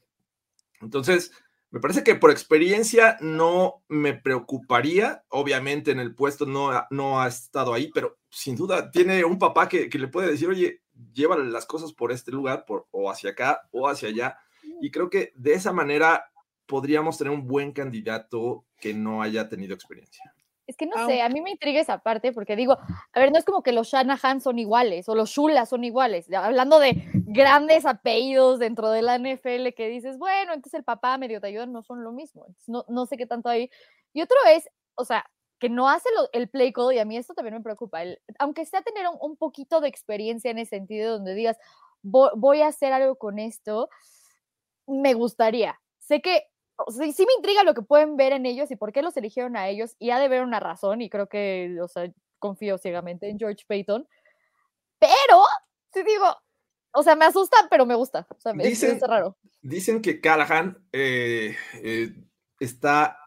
[0.80, 1.32] Entonces,
[1.74, 5.24] me parece que por experiencia no me preocuparía.
[5.30, 9.68] Obviamente en el puesto no, no ha estado ahí, pero sin duda tiene un papá
[9.68, 10.84] que, que le puede decir, oye,
[11.16, 14.38] lleva las cosas por este lugar, por, o hacia acá, o hacia allá.
[14.82, 16.32] Y creo que de esa manera
[16.68, 20.32] podríamos tener un buen candidato que no haya tenido experiencia.
[20.66, 23.38] Es que no sé, a mí me intriga esa parte porque digo, a ver, no
[23.38, 26.32] es como que los Shanahan son iguales o los Shula son iguales.
[26.34, 31.42] Hablando de grandes apellidos dentro de la NFL que dices, bueno, entonces el papá medio
[31.42, 32.48] te ayuda, no son lo mismo.
[32.68, 33.70] no, no sé qué tanto hay.
[34.14, 35.26] Y otro es, o sea,
[35.64, 38.02] que no hace el play call y a mí esto también me preocupa.
[38.38, 41.58] aunque sea tener un, poquito de experiencia en ese sentido donde digas,
[42.02, 43.88] voy a hacer algo con esto,
[44.88, 45.80] me gustaría.
[46.00, 46.48] Sé que
[46.88, 49.68] sí, me intriga lo que pueden ver en ellos y por qué los eligieron a
[49.68, 53.40] ellos, y ha de ver una razón, y creo que, o sea, confío ciegamente en
[53.40, 54.08] George Payton,
[55.00, 55.44] pero,
[55.94, 56.26] sí digo,
[56.94, 59.38] o sea, me asusta, pero me gusta, o sea, dicen, es, raro.
[59.62, 62.14] Dicen que Callahan eh, eh,
[62.60, 63.20] está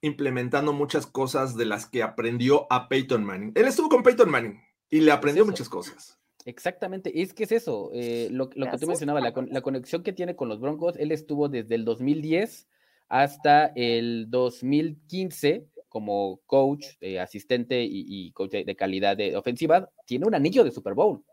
[0.00, 3.52] implementando muchas cosas de las que aprendió a Peyton Manning.
[3.56, 6.18] Él estuvo con Peyton Manning y le aprendió muchas cosas.
[6.44, 10.14] Exactamente, es que es eso, eh, lo, lo que tú mencionabas, la, la, conexión que
[10.14, 12.68] tiene con los Broncos, él estuvo desde el 2010
[13.08, 20.34] hasta el 2015 como coach, eh, asistente y, coach de, calidad de ofensiva, tiene un
[20.34, 21.24] anillo de Super Bowl.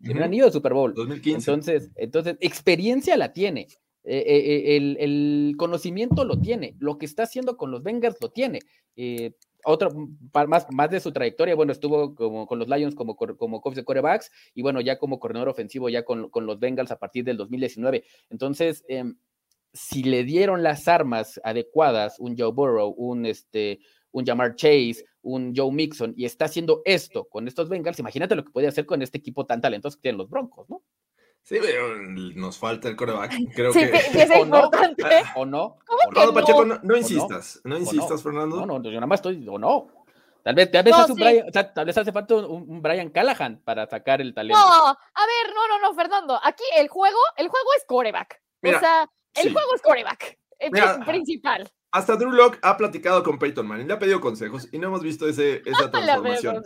[0.00, 0.92] Tiene un anillo de Super Bowl.
[0.94, 1.50] 2015.
[1.50, 3.68] Entonces, entonces experiencia la tiene.
[4.04, 6.76] Eh, eh, el, conocimiento lo tiene.
[6.78, 8.60] Lo que está haciendo con los Bengals lo tiene.
[9.64, 9.90] otro,
[10.46, 13.84] más, más de su trayectoria, bueno, estuvo como, con los Lions como, como coach de
[13.84, 17.38] corebacks y bueno, ya como coordinador ofensivo ya con, con los Bengals a partir del
[17.38, 18.04] 2019.
[18.28, 19.16] Entonces, em,
[19.74, 23.80] si le dieron las armas adecuadas, un Joe Burrow, un, este,
[24.12, 28.44] un Jamar Chase, un Joe Mixon, y está haciendo esto con estos Bengals, imagínate lo
[28.44, 30.82] que puede hacer con este equipo tan talentoso que tienen los Broncos, ¿no?
[31.42, 33.32] Sí, pero nos falta el coreback.
[33.54, 34.22] Creo sí, que...
[34.22, 35.02] es ¿O importante.
[35.02, 35.42] No?
[35.42, 35.76] ¿O no?
[35.86, 37.60] ¿Cómo Pacheco, no, insistas.
[37.64, 38.64] No, insistas, Fernando.
[38.64, 39.88] No, no, yo nada más estoy, o no.
[40.42, 43.86] Tal vez, tal vez, hace, un Brian, tal vez hace falta un, Brian Callahan para
[43.86, 44.58] sacar el talento.
[44.58, 46.38] No, a ver, no, no, no, Fernando.
[46.42, 48.42] Aquí el juego, el juego es coreback.
[48.62, 50.70] o sea, el juego es coreback, el
[51.04, 51.70] principal.
[51.90, 55.02] Hasta Drew Locke ha platicado con Peyton Manning, le ha pedido consejos y no hemos
[55.02, 56.60] visto ese, esa transformación.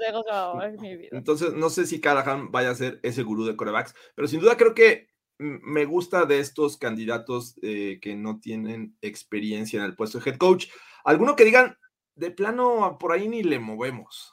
[1.13, 4.57] Entonces, no sé si Callahan vaya a ser ese gurú de corebacks, pero sin duda
[4.57, 10.19] creo que me gusta de estos candidatos eh, que no tienen experiencia en el puesto
[10.19, 10.69] de head coach.
[11.05, 11.77] Alguno que digan,
[12.15, 14.33] de plano por ahí ni le movemos.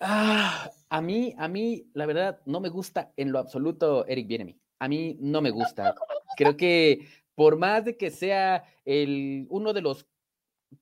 [0.00, 4.60] Ah, a mí, a mí, la verdad, no me gusta en lo absoluto Eric Bienemi.
[4.80, 5.94] A mí no me gusta.
[6.36, 10.06] Creo que por más de que sea el, uno de los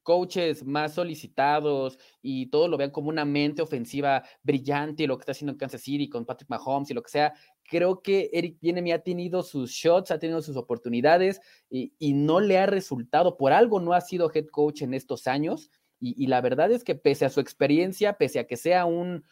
[0.02, 5.32] coaches más solicitados y todo lo vean como una mente ofensiva brillante, lo que está
[5.32, 7.34] haciendo en Kansas City con Patrick Mahomes y lo que sea,
[7.64, 12.58] creo que Eric Bienemi ha tenido sus shots, ha tenido sus oportunidades y, no le
[12.58, 13.36] ha resultado.
[13.36, 15.70] Por algo no ha sido head coach en estos años.
[16.00, 19.24] Y, la verdad es que pese a su experiencia, pese a que sea un,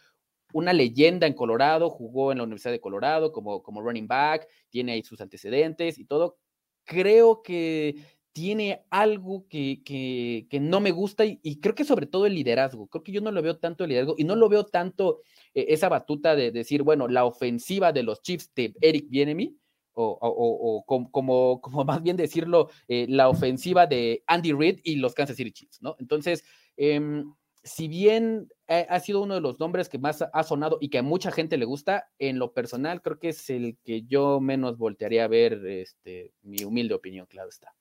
[0.56, 4.92] una leyenda en Colorado, jugó en la Universidad de Colorado como, como running back, tiene
[4.92, 6.38] ahí sus antecedentes y todo,
[6.84, 7.96] creo que
[8.32, 12.86] tiene algo que, que, no me gusta y, creo que sobre todo el liderazgo.
[12.86, 15.20] Creo que yo no lo veo tanto el liderazgo y no lo veo tanto
[15.54, 19.56] eh, esa batuta de decir, bueno, la ofensiva de los Chiefs de Eric Bienemy,
[19.92, 25.14] o, o, como, como, más bien decirlo, eh, la ofensiva de Andy Reid y los
[25.14, 25.96] Kansas City Chiefs, ¿no?
[25.98, 26.44] Entonces,
[26.76, 27.34] em,
[27.66, 31.02] si bien ha, sido uno de los nombres que más ha sonado y que a
[31.02, 35.24] mucha gente le gusta, en lo personal creo que es el que yo menos voltearía
[35.24, 37.74] a ver, este, mi humilde opinión, claro está.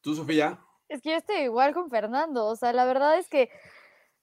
[0.00, 0.60] ¿Tú, Sofía?
[0.88, 3.48] Es que yo estoy igual con Fernando, o sea, la verdad es que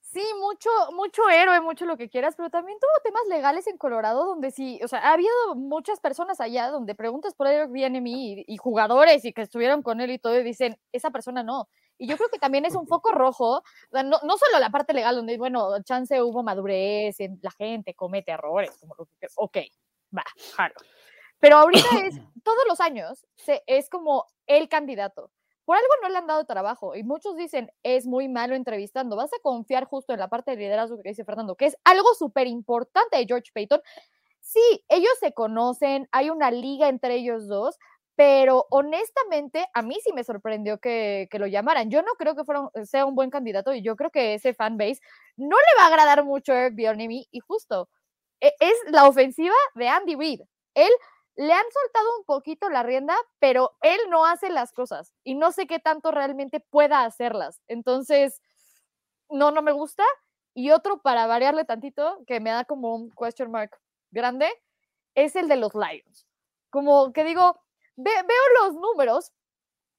[0.00, 4.26] sí, mucho, mucho héroe, mucho lo que quieras, pero también tuvo temas legales en Colorado
[4.26, 8.44] donde sí, o sea, ha habido muchas personas allá donde preguntas por Eric BNME y,
[8.46, 11.68] y jugadores y que estuvieron con él y todo y dicen, esa persona no.
[12.02, 13.62] Y yo creo que también es un foco rojo,
[13.92, 18.76] no, no solo la parte legal donde, bueno, chance hubo madurez, la gente comete errores,
[18.80, 19.58] como lo que, ok,
[20.16, 20.24] va,
[20.56, 20.74] jalo.
[21.38, 25.30] Pero ahorita es, todos los años, se, es como el candidato
[25.64, 29.14] por algo no le han dado trabajo y muchos dicen es muy malo entrevistando.
[29.14, 32.14] Vas a confiar justo en la parte de liderazgo que dice Fernando, que es algo
[32.14, 33.80] súper importante de George Payton.
[34.40, 37.78] Sí, ellos se conocen, hay una liga entre ellos dos,
[38.24, 41.90] pero honestamente a mí sí me sorprendió que, lo llamaran.
[41.90, 45.00] Yo no creo que fuera, sea un buen candidato y yo creo que ese fanbase
[45.36, 47.88] no le va a agradar mucho a Eric Bioniemi y justo
[48.40, 50.40] e, es la ofensiva de Andy Reid.
[50.74, 50.90] Él
[51.34, 55.50] le han soltado un poquito la rienda, pero él no hace las cosas y no
[55.50, 57.60] sé qué tanto realmente pueda hacerlas.
[57.66, 58.40] Entonces,
[59.30, 60.04] no, no me gusta.
[60.54, 63.80] Y otro para variarle tantito, que me da como un question mark
[64.12, 64.48] grande,
[65.16, 66.28] es el de los Lions.
[66.70, 67.58] Como que digo,
[67.96, 69.32] veo los números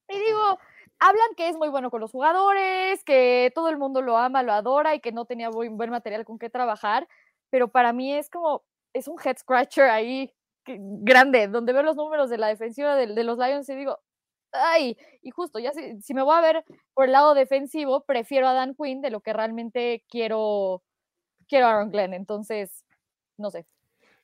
[0.10, 0.60] y digo,
[1.00, 4.54] hablan que es muy bueno con los jugadores, que todo el mundo lo ama, lo
[4.54, 7.08] adora y que no tenía buen, material con qué trabajar,
[7.50, 10.34] pero para mí es como, es un head scratcher ahí
[10.66, 14.00] grande, donde veo los números de la defensiva de, los Lions y digo,
[14.54, 18.54] ay, y justo, ya si, me voy a ver por el lado defensivo, prefiero a
[18.54, 20.84] Dan Quinn de lo que realmente quiero,
[21.48, 22.86] quiero a Aaron Glenn, entonces,
[23.38, 23.66] no sé.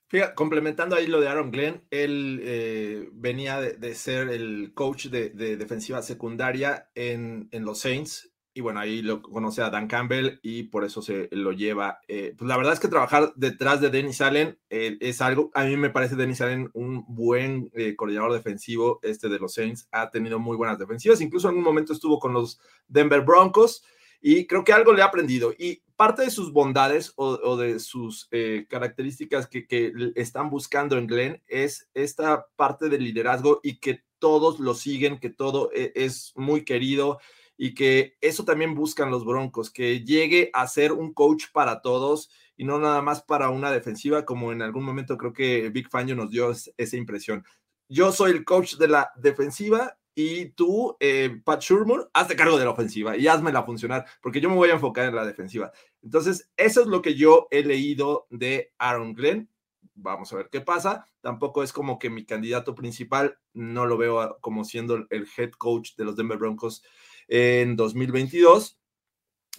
[0.09, 5.29] Fíjate, complementando ahí lo de Aaron Glenn, él eh, venía de, ser el coach de,
[5.29, 10.63] defensiva secundaria en, en, los Saints y bueno, ahí lo conoce a Dan Campbell y
[10.63, 11.99] por eso se lo lleva.
[12.07, 15.63] Eh, pues la verdad es que trabajar detrás de Dennis Allen eh, es algo, a
[15.63, 20.09] mí me parece Dennis Allen un buen eh, coordinador defensivo, este de los Saints, ha
[20.09, 23.83] tenido muy buenas defensivas, incluso en un momento estuvo con los Denver Broncos
[24.21, 25.53] y creo que algo le ha aprendido.
[25.57, 28.29] Y parte de sus bondades o, de sus
[28.69, 34.59] características que, que están buscando en Glenn es esta parte de liderazgo y que todos
[34.59, 37.19] lo siguen, que todo es muy querido
[37.61, 42.29] y que eso también buscan los Broncos, que llegue a ser un coach para todos
[42.55, 46.15] y no nada más para una defensiva, como en algún momento creo que Big Fangio
[46.15, 47.43] nos dio esa impresión.
[47.89, 52.65] Yo soy el coach de la defensiva y tú, eh, Pat Shurmur, hazte cargo de
[52.65, 55.71] la ofensiva y hazmela funcionar, porque yo me voy a enfocar en la defensiva.
[56.01, 59.49] Entonces, eso es lo que yo he leído de Aaron Glenn.
[59.93, 61.05] Vamos a ver qué pasa.
[61.21, 65.95] Tampoco es como que mi candidato principal, no lo veo como siendo el head coach
[65.95, 66.83] de los Denver Broncos
[67.29, 68.77] en 2022.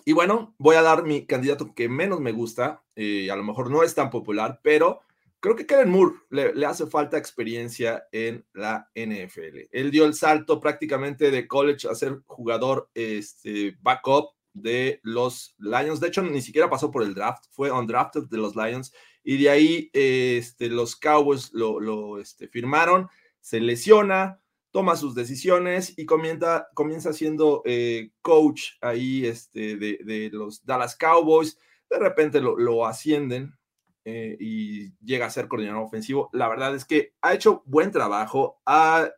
[0.04, 3.70] Y bueno, voy a dar mi candidato que menos me gusta, eh, a lo mejor
[3.70, 5.00] no es tan popular, pero
[5.40, 9.68] creo que Kellen Moore le, hace falta experiencia en la NFL.
[9.72, 16.00] Él dio el salto prácticamente de college a ser jugador este, backup de los Lions.
[16.00, 18.92] De hecho, ni siquiera pasó por el draft, fue undrafted de los Lions.
[19.22, 23.08] Y de ahí este, los Cowboys lo, lo este, firmaron,
[23.40, 30.64] se lesiona, toma sus decisiones y comienza, comienza siendo eh, coach ahí este, de, los
[30.64, 31.58] Dallas Cowboys.
[31.88, 33.58] De repente lo, ascienden
[34.04, 36.30] eh, y llega a ser coordinador ofensivo.
[36.32, 39.10] La verdad es que ha hecho buen trabajo, ha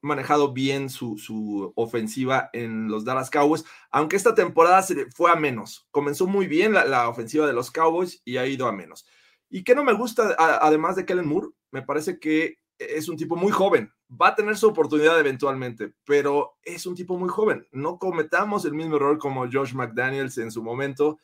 [0.00, 5.88] manejado bien su, ofensiva en los Dallas Cowboys, aunque esta temporada se fue a menos.
[5.90, 9.06] Comenzó muy bien la, la ofensiva de los Cowboys y ha ido a menos.
[9.50, 11.48] ¿Y qué no me gusta, además de Kellen Moore?
[11.70, 16.56] Me parece que es un tipo muy joven, va a tener su oportunidad eventualmente, pero
[16.62, 17.66] es un tipo muy joven.
[17.72, 21.18] No cometamos el mismo error como Josh McDaniels en su momento.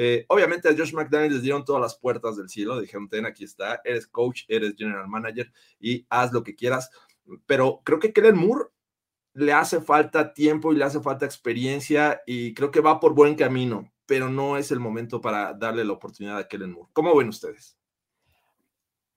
[0.00, 3.42] Eh, obviamente a Josh McDaniels les dieron todas las puertas del cielo, dijeron, ten, aquí
[3.42, 6.88] está, eres coach, eres general manager y haz lo que quieras.
[7.46, 8.66] Pero creo que Kellen Moore
[9.34, 13.34] le hace falta tiempo y le hace falta experiencia y creo que va por buen
[13.34, 16.90] camino, pero no es el momento para darle la oportunidad a Kellen Moore.
[16.92, 17.76] ¿Cómo ven ustedes?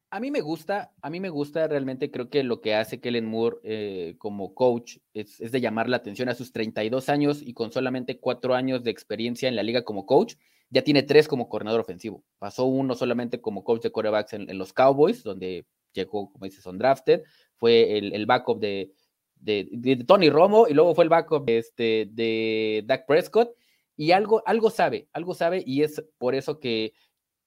[0.09, 3.27] A mí me gusta, a mí me gusta realmente, creo que lo que hace Kellen
[3.27, 7.71] Moore eh, como coach es, de llamar la atención a sus 32 años y con
[7.71, 10.37] solamente cuatro años de experiencia en la liga como coach,
[10.71, 12.23] ya tiene tres como coordinador ofensivo.
[12.39, 17.23] Pasó uno solamente como coach de quarterbacks en, los Cowboys, donde llegó, como dices, drafted,
[17.57, 18.91] fue el, backup de,
[19.35, 23.51] de, Tony Romo y luego fue el backup de, este, de Dak Prescott
[23.97, 26.93] y algo, algo sabe, algo sabe y es por eso que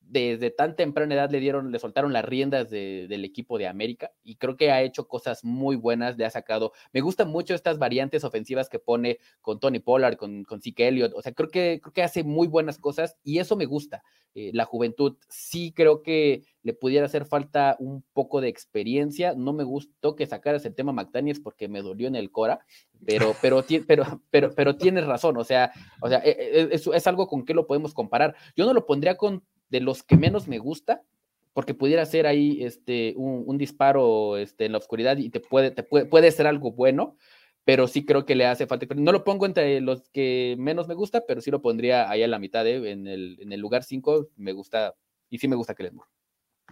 [0.07, 4.37] desde tan temprana edad le dieron, le soltaron las riendas del equipo de América y
[4.37, 8.25] creo que ha hecho cosas muy buenas, le ha sacado, me gustan mucho estas variantes
[8.25, 11.93] ofensivas que pone con Tony Pollard, con, con Zeke Elliott, o sea, creo que, creo
[11.93, 14.03] que hace muy buenas cosas y eso me gusta.
[14.37, 19.53] Eh, la juventud sí creo que le pudiera hacer falta un poco de experiencia, no
[19.53, 22.59] me gustó que sacaras el tema McDaniels porque me dolió en el Cora,
[23.07, 27.07] pero, pero, pero, pero, pero tienes razón, o sea, o sea, e, e, es, es
[27.07, 28.35] algo con que lo podemos comparar.
[28.57, 31.03] Yo no lo pondría con de los que menos me gusta,
[31.53, 35.83] porque pudiera ser ahí este, un, disparo este, en la oscuridad y te puede, te
[35.83, 37.17] puede, puede ser algo bueno,
[37.65, 38.87] pero sí creo que le hace falta.
[38.95, 42.29] No lo pongo entre los que menos me gusta, pero sí lo pondría ahí a
[42.29, 42.91] la mitad, ¿eh?
[42.91, 44.95] en, el, en el lugar 5, me gusta,
[45.31, 46.14] y sí me gusta que les Moore.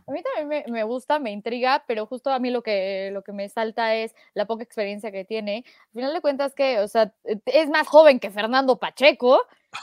[0.07, 3.33] A mí también me, gusta, me intriga, pero justo a mí lo que, lo que
[3.33, 5.65] me salta es la poca experiencia que tiene.
[5.89, 7.13] Al final de cuentas que, o sea,
[7.47, 9.41] es más joven que Fernando Pacheco,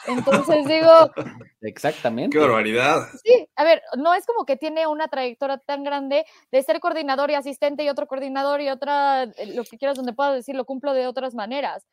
[0.08, 0.90] entonces digo...
[1.62, 2.38] Exactamente.
[2.38, 3.08] ¡Qué barbaridad!
[3.24, 7.32] Sí, a ver, no es como que tiene una trayectoria tan grande de ser coordinador
[7.32, 10.66] y asistente y otro coordinador y otra, eh, lo que quieras, donde puedas decir, lo
[10.66, 11.86] cumplo de otras maneras.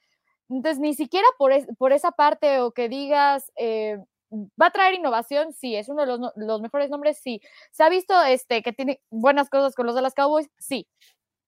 [0.48, 3.98] Entonces, ni siquiera por, por esa parte o que digas, eh,
[4.32, 7.40] va a traer innovación, sí, es uno de los, mejores nombres, sí.
[7.70, 10.48] ¿Se ha visto este, que tiene buenas cosas con los de Cowboys?
[10.58, 10.88] Sí.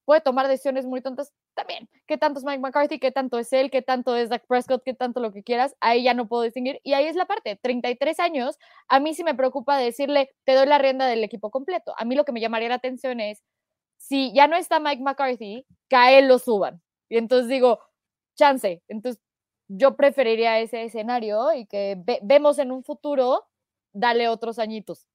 [0.05, 1.33] ¿Puede tomar decisiones muy tontas?
[1.55, 1.89] También.
[2.07, 2.99] ¿Qué tanto es Mike McCarthy?
[2.99, 3.71] ¿Qué tanto es él?
[3.71, 4.83] ¿Qué tanto es Dak Prescott?
[4.83, 5.77] ¿Qué tanto lo que quieras?
[5.81, 6.81] Ahí ya no puedo distinguir.
[6.83, 8.57] Y ahí es la parte, 33 años,
[8.89, 11.95] a mí sí me preocupa decirle, te doy la rienda del equipo completo.
[11.99, 13.43] A mí lo que me llamaría la atención es,
[13.99, 16.81] si ya no está Mike McCarthy, que a él lo suban.
[17.11, 17.81] Y entonces digo,
[18.37, 18.83] chance.
[18.89, 19.23] Entonces,
[19.69, 23.47] yo preferiría ese escenario y que vemos en un futuro,
[23.93, 25.07] dale otros añitos.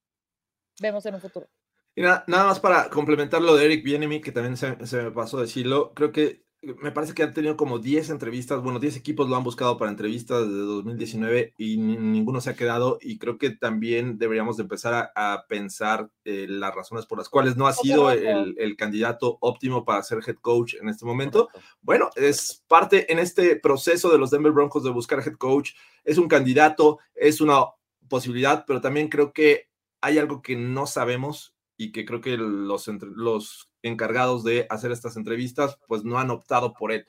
[0.80, 1.48] Vemos en un futuro.
[1.96, 5.40] Y nada, más para complementar lo de Eric Bienemy, que también se, se, me pasó
[5.40, 9.36] decirlo, creo que me parece que han tenido como 10 entrevistas, bueno, 10 equipos lo
[9.36, 14.18] han buscado para entrevistas de 2019 y ninguno se ha quedado y creo que también
[14.18, 18.56] deberíamos de empezar a, pensar eh, las razones por las cuales no ha sido el,
[18.58, 21.50] el, candidato óptimo para ser head coach en este momento.
[21.82, 25.72] Bueno, es parte en este proceso de los Denver Broncos de buscar head coach,
[26.04, 27.66] es un candidato, es una
[28.08, 29.70] posibilidad, pero también creo que
[30.02, 35.16] hay algo que no sabemos y que creo que los, los encargados de hacer estas
[35.18, 37.06] entrevistas, pues no han optado por él.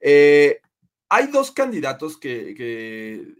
[0.00, 0.60] Eh,
[1.08, 3.34] hay dos candidatos que,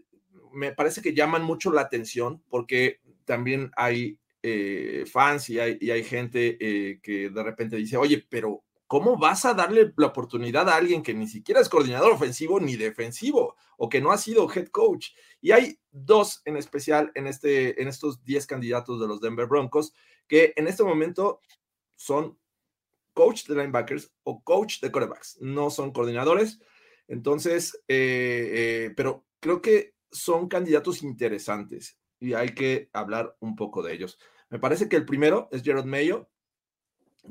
[0.53, 6.57] me parece que llaman mucho la atención porque también hay eh, fans y hay, gente
[6.59, 11.03] eh, que de repente dice, oye, pero ¿cómo vas a darle la oportunidad a alguien
[11.03, 15.09] que ni siquiera es coordinador ofensivo ni defensivo o que no ha sido head coach?
[15.41, 19.93] Y hay dos en especial en, este, en estos 10 candidatos de los Denver Broncos
[20.27, 21.41] que en este momento
[21.95, 22.37] son
[23.17, 26.59] coach de linebackers o coach de quarterbacks, no son coordinadores.
[27.07, 33.81] Entonces, eh, eh, pero creo que son candidatos interesantes y hay que hablar un poco
[33.81, 34.19] de ellos.
[34.51, 36.29] Me parece que el primero es Gerard Mayo.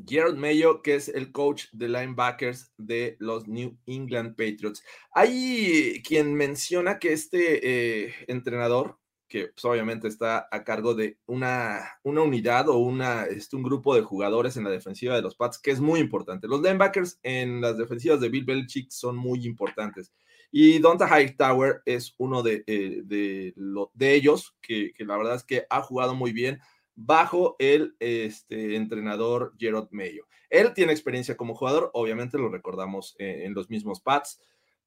[0.05, 4.83] Gerard Mayo, que es el coach de linebackers de los New England Patriots.
[5.13, 11.99] Hay quien menciona que este eh, entrenador que pues, obviamente está a cargo de una,
[12.03, 15.59] una unidad o una, este, un grupo de jugadores en la defensiva de los Pats,
[15.59, 16.49] que es muy importante.
[16.49, 20.13] Los linebackers en las defensivas de Bill Belichick son muy importantes.
[20.51, 25.67] Y Donta Hightower es uno de, eh, de, ellos, que, que, la verdad es que
[25.69, 26.61] ha jugado muy bien
[26.95, 30.27] bajo el este, entrenador Gerard Mayo.
[30.49, 34.41] Él tiene experiencia como jugador, obviamente lo recordamos eh, en los mismos Pats,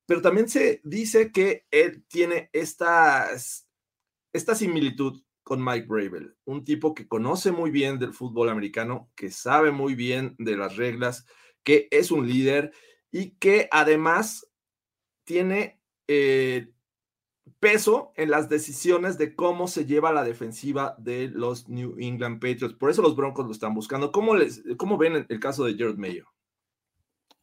[0.06, 3.69] pero también se dice que él tiene estas
[4.34, 9.32] esta similitud con Mike Bravel, un tipo que conoce muy bien del fútbol americano, que
[9.32, 11.26] sabe muy bien de las reglas,
[11.64, 12.72] que es un líder
[13.12, 14.48] y que además
[15.24, 16.72] tiene, eh,
[17.60, 22.76] peso en las decisiones de cómo se lleva la defensiva de los New England Patriots.
[22.76, 24.12] Por eso los Broncos lo están buscando.
[24.12, 26.26] ¿Cómo, les, cómo ven el caso de Jared Mayo?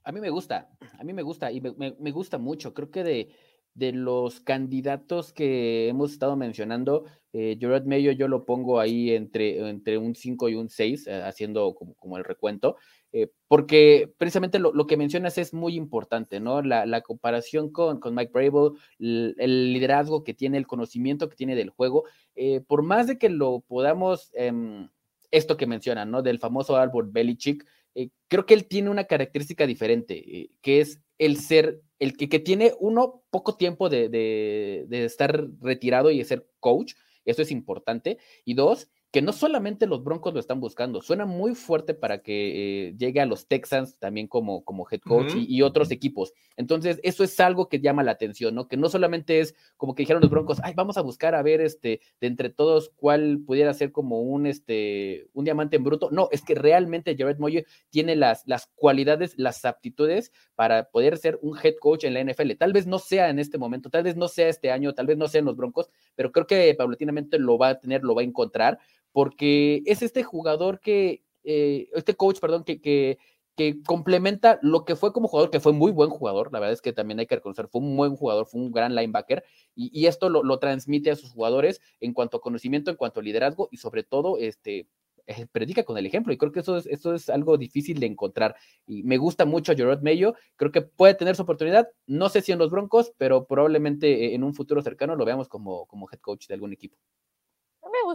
[0.05, 0.68] A mí me gusta,
[0.99, 2.72] a mí me gusta y me, gusta mucho.
[2.72, 3.34] Creo que de,
[3.76, 9.98] de, los candidatos que hemos estado mencionando, eh, Mayo yo lo pongo ahí entre, entre
[9.98, 12.76] un 5 y un 6, eh, haciendo como, como el recuento.
[13.18, 16.60] Eh, porque precisamente lo, que mencionas es muy importante, ¿no?
[16.60, 22.04] La, comparación con, Mike Brable, el, liderazgo que tiene, el conocimiento que tiene del juego,
[22.34, 24.90] eh, por más de que lo podamos, em,
[25.30, 26.20] esto que mencionan, ¿no?
[26.20, 27.64] Del famoso árbol Belichick,
[27.97, 32.38] eh, creo que él tiene una característica diferente, que es el ser, el que, que
[32.38, 36.94] tiene uno poco tiempo de, de estar retirado y de ser coach,
[37.24, 41.54] eso es importante, y dos, que no solamente los Broncos lo están buscando, suena muy
[41.54, 45.90] fuerte para que eh, llegue a los Texans también como, como head coach y, otros
[45.90, 46.34] equipos.
[46.57, 48.68] Entonces, eso es algo que llama la atención, ¿no?
[48.68, 51.61] Que no solamente es como que dijeron los Broncos, ay, vamos a buscar a ver
[51.61, 56.11] este, de entre todos cuál pudiera ser como un, este, un diamante en bruto.
[56.11, 61.38] No, es que realmente Jared Moye tiene las, las cualidades, las aptitudes para poder ser
[61.42, 62.52] un head coach en la NFL.
[62.59, 65.16] Tal vez no sea en este momento, tal vez no sea este año, tal vez
[65.16, 68.20] no sea en los Broncos, pero creo que paulatinamente lo va a tener, lo va
[68.20, 68.78] a encontrar
[69.16, 73.16] porque es este jugador que, eh, este coach, perdón, que, que,
[73.56, 76.82] que, complementa lo que fue como jugador, que fue muy buen jugador, la verdad es
[76.82, 79.42] que también hay que reconocer, fue un buen jugador, fue un gran linebacker,
[79.74, 83.70] y, esto lo, transmite a sus jugadores en cuanto a conocimiento, en cuanto a liderazgo,
[83.72, 84.86] y sobre todo, este,
[85.26, 88.06] eh, predica con el ejemplo y creo que eso es, eso es algo difícil de
[88.06, 88.54] encontrar
[88.86, 92.52] y me gusta mucho Gerard Mayo, creo que puede tener su oportunidad, no sé si
[92.52, 96.20] en los Broncos, pero probablemente eh, en un futuro cercano lo veamos como, como head
[96.20, 96.98] coach de algún equipo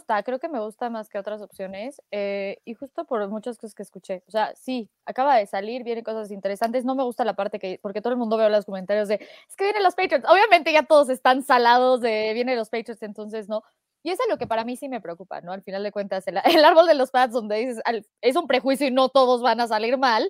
[0.01, 3.75] gusta, creo que me gusta más que otras opciones eh, y justo por muchas cosas
[3.75, 4.23] que escuché.
[4.27, 6.85] O sea, sí, acaba de salir, vienen cosas interesantes.
[6.85, 9.55] No me gusta la parte que, porque todo el mundo veo los comentarios de, es
[9.55, 10.27] que vienen los Patriots.
[10.27, 13.61] Obviamente ya todos están salados de, vienen los Patriots, entonces no.
[14.03, 15.51] Y eso es lo que para mí sí me preocupa, ¿no?
[15.51, 17.83] Al final de cuentas, el, árbol de los pads donde dices,
[18.21, 20.27] es un prejuicio y no todos van a salir mal.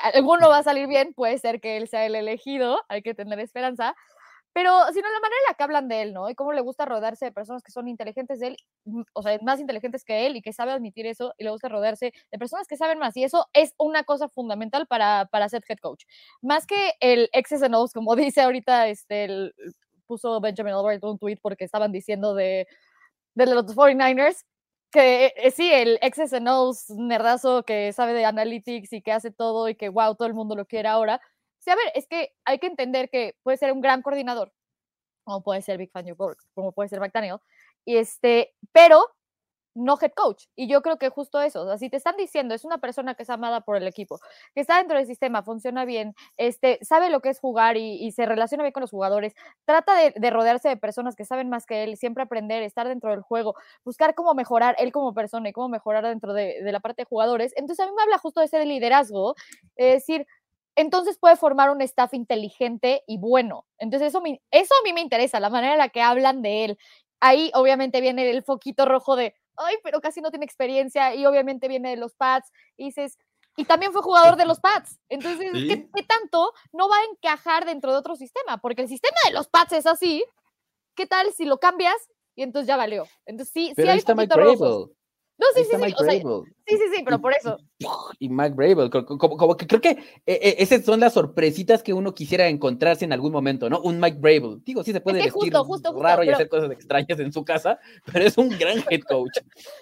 [0.00, 3.38] Alguno va a salir bien, puede ser que él sea el elegido, hay que tener
[3.38, 3.94] esperanza
[4.54, 6.30] pero sino la manera en la que hablan de él, ¿no?
[6.30, 9.36] Y cómo le gusta rodearse de personas que son inteligentes de él, mm, o sea,
[9.42, 12.68] más inteligentes que él y que sabe admitir eso, y le gusta rodearse de personas
[12.68, 13.16] que saben más.
[13.16, 16.04] Y eso es una cosa fundamental para, para ser head coach.
[16.40, 19.52] Más que el X's and O's, como dice ahorita, este,
[20.06, 22.68] puso Benjamin Albert un tweet porque estaban diciendo de,
[23.34, 24.44] de los 49ers,
[24.92, 26.48] que eh, sí, el X's and
[26.96, 30.54] nerdazo que sabe de analytics y que hace todo y que wow, todo el mundo
[30.54, 31.20] lo quiere ahora
[31.64, 34.52] Sí, a ver, es que hay que entender que puede ser un gran coordinador,
[35.24, 36.06] como puede ser Big Fan
[36.54, 37.38] como puede ser McDaniel,
[37.86, 39.06] y este, pero
[39.74, 40.44] no head coach.
[40.56, 43.24] Y yo creo que justo eso, o si te están diciendo, es una persona que
[43.24, 44.20] es amada por el equipo,
[44.54, 48.26] que está dentro del sistema, funciona bien, este, sabe lo que es jugar y, se
[48.26, 49.34] relaciona bien con los jugadores,
[49.64, 53.22] trata de, rodearse de personas que saben más que él, siempre aprender, estar dentro del
[53.22, 53.54] juego,
[53.84, 57.52] buscar cómo mejorar él como persona y cómo mejorar dentro de, la parte de jugadores.
[57.56, 59.34] Entonces a mí me habla justo de ese liderazgo,
[59.76, 60.26] es decir,
[60.76, 63.66] entonces puede formar un staff inteligente y bueno.
[63.78, 66.78] Entonces eso, eso a mí me interesa, la manera en la que hablan de él.
[67.20, 71.68] Ahí obviamente viene el foquito rojo de, ay, pero casi no tiene experiencia y obviamente
[71.68, 73.18] viene de los Pats y dices,
[73.56, 74.98] y también fue jugador de los Pats.
[75.08, 78.58] Entonces, ¿qué, tanto no va a encajar dentro de otro sistema?
[78.58, 80.24] Porque el sistema de los Pats es así.
[80.96, 81.96] ¿Qué tal si lo cambias
[82.34, 83.06] y entonces ya valió?
[83.26, 84.90] Entonces sí, sí hay foquito rojo.
[85.36, 85.94] No, sí, sí, sí.
[85.98, 87.58] O sea, sí, sí, sí, pero por eso.
[88.20, 92.14] Y Mike Brable, como, que creo que eh, eh, esas son las sorpresitas que uno
[92.14, 93.80] quisiera encontrarse en algún momento, ¿no?
[93.80, 94.60] Un Mike Brable.
[94.64, 95.52] Digo, sí se puede vestir
[95.96, 97.80] raro y hacer cosas extrañas en su casa,
[98.12, 99.38] pero es un gran head coach.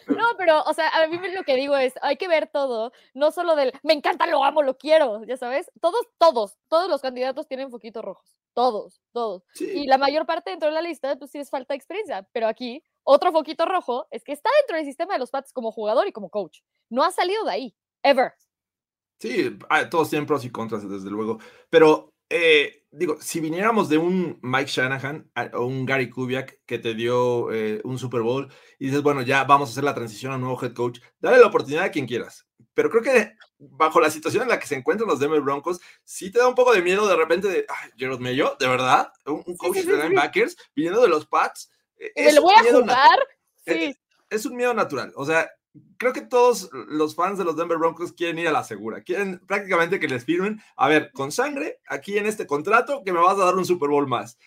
[0.09, 3.31] No, pero, o sea, a mí lo que digo es, hay que ver todo, no
[3.31, 5.71] solo del, me encanta, lo amo, lo quiero, ya sabes.
[5.83, 8.39] Todos, todos, todos los candidatos tienen foquitos rojos.
[8.55, 9.45] Todos, todos.
[9.59, 12.49] Y la mayor parte dentro de la lista, pues sí es falta de experiencia, pero
[12.49, 16.07] aquí otro foquito rojo es que está dentro del sistema de los Pats como jugador
[16.07, 16.61] y como coach.
[16.89, 18.33] No ha salido de ahí, ever.
[19.19, 21.39] Sí, ah, todos tienen pros y contras, desde luego.
[21.71, 26.95] Pero, eh, digo, si viniéramos de un Mike Shanahan o un Gary Kubiak que te
[26.95, 30.35] dio eh, un Super Bowl y dices, bueno, ya vamos a hacer la transición a
[30.37, 32.47] un nuevo head coach, dale la oportunidad a quien quieras.
[32.75, 36.33] Pero creo que bajo la situación en la que se encuentran los Denver Broncos, sí
[36.33, 39.57] te da un poco de miedo de repente de, ay, Gerald Mayo, de verdad, un,
[39.57, 41.71] coach de linebackers viniendo de los Pats
[42.17, 43.19] ¿Me lo voy a jugar?
[43.67, 43.95] Sí.
[44.31, 45.13] Es, un miedo natural.
[45.17, 45.51] O sea,
[45.99, 49.03] creo que todos los fans de los Denver Broncos quieren ir a la segura.
[49.03, 53.21] Quieren prácticamente que les firmen, a ver, con sangre, aquí en este contrato, que me
[53.21, 54.39] vas a dar un Super Bowl más.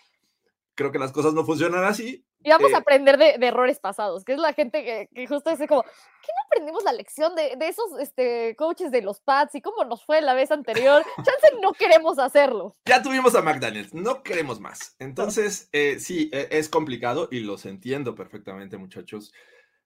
[0.75, 2.25] Creo que las cosas no funcionan así.
[2.45, 5.27] Y vamos a Eh, aprender de, de errores pasados, que es la gente que, que
[5.27, 5.89] justo dice como, ¿qué
[6.37, 10.05] no aprendimos la lección de, de esos este, coaches de los Pats y cómo nos
[10.05, 11.03] fue la vez anterior?
[11.17, 12.75] Chance no queremos hacerlo.
[12.85, 14.95] Ya tuvimos a McDaniels, no queremos más.
[14.99, 19.33] Entonces, eh, sí, e- es complicado y los entiendo perfectamente, muchachos.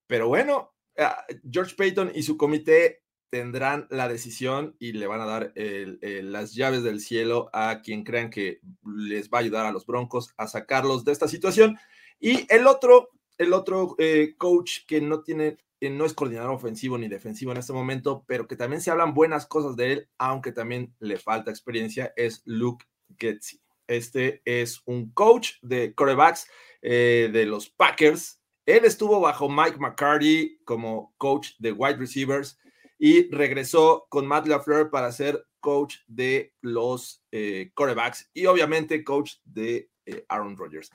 [0.06, 5.26] Pero bueno, ah, George Payton y su comité tendrán la decisión y le van a
[5.26, 9.66] dar el- el- las llaves del cielo a quien crean que les va a ayudar
[9.66, 11.78] a los Broncos a sacarlos de esta situación.
[12.20, 17.08] Y el otro, el otro eh, coach que no tiene, no es coordinador ofensivo ni
[17.08, 20.94] defensivo en este momento, pero que también se hablan buenas cosas de él, aunque también
[21.00, 22.86] le falta experiencia, es Luke
[23.18, 23.62] Getsy.
[23.88, 26.48] Este es un coach de corebacks
[26.82, 28.40] eh, de los Packers.
[28.66, 32.60] Él estuvo bajo Mike McCarthy como coach de wide receivers
[33.00, 39.38] y regresó con Matt LaFleur para ser coach de los eh, corebacks y obviamente coach
[39.44, 40.92] de eh, Aaron Rodgers.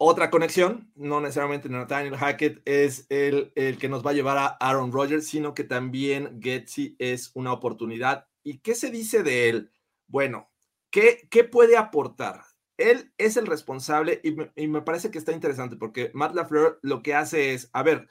[0.00, 4.46] Otra conexión, no necesariamente Nathaniel Hackett es el, el que nos va a llevar a
[4.46, 8.28] Aaron Rodgers, sino que también Getsy es una oportunidad.
[8.44, 9.72] ¿Y qué se dice de él?
[10.06, 10.52] Bueno,
[10.90, 12.44] ¿qué, qué puede aportar?
[12.76, 16.78] Él es el responsable y me, y me parece que está interesante porque Matt LaFleur
[16.82, 18.08] lo que hace es, a ver,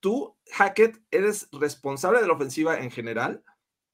[0.00, 3.44] tú, Hackett, eres responsable de la ofensiva en general,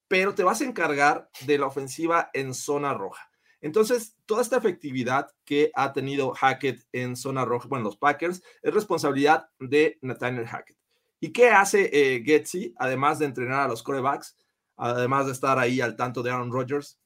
[0.07, 3.32] pero te vas a encargar de la ofensiva en zona roja.
[3.63, 8.75] Entonces, toda esta efectividad que ha tenido Hackett en zona roja, bueno, los Packers, es
[8.75, 10.77] responsabilidad de Nathaniel Hackett.
[11.21, 14.37] ¿Y qué hace eh, Getsy, además de entrenar a los corebacks,
[14.77, 16.99] además de estar ahí al tanto de Aaron Rodgers?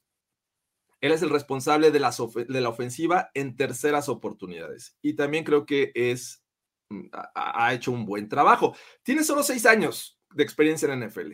[1.03, 4.97] Él es el responsable de, la ofensiva en terceras oportunidades.
[5.03, 6.43] Y también creo que es,
[6.89, 8.75] mm, ha, ha hecho un buen trabajo.
[9.03, 11.33] Tiene solo seis años de experiencia en la NFL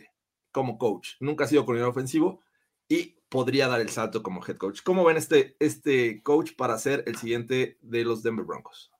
[0.51, 1.11] como coach.
[1.21, 2.41] Nunca ha sido coordinador ofensivo
[2.89, 4.81] y podría dar el salto como head coach.
[4.83, 8.91] ¿Cómo ven este, este coach para ser el siguiente de los Denver Broncos?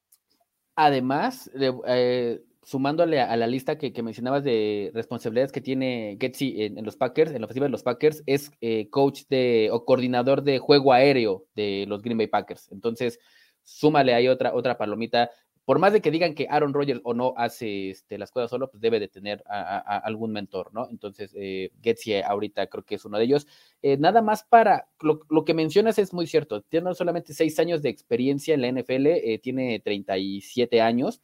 [0.76, 1.52] Además,
[1.86, 6.84] eh, sumándole a, la lista que, que, mencionabas de responsabilidades que tiene Getsy en, en,
[6.84, 10.58] los Packers, en la ofensiva de los Packers, es eh, coach de o coordinador de
[10.58, 12.72] juego aéreo de los Green Bay Packers.
[12.72, 13.20] Entonces,
[13.62, 15.30] súmale ahí otra, otra palomita.
[15.66, 18.70] Por más de que digan que Aaron Rodgers o no hace este, las cosas solo,
[18.70, 20.90] pues debe de tener a, algún mentor, ¿no?
[20.90, 21.72] Entonces, eh,
[22.26, 23.48] ahorita creo que es uno de ellos.
[23.82, 27.90] Eh, nada más para, lo, que mencionas es muy cierto, tiene solamente seis años de
[27.90, 31.22] experiencia en la NFL, eh, tiene 37 años,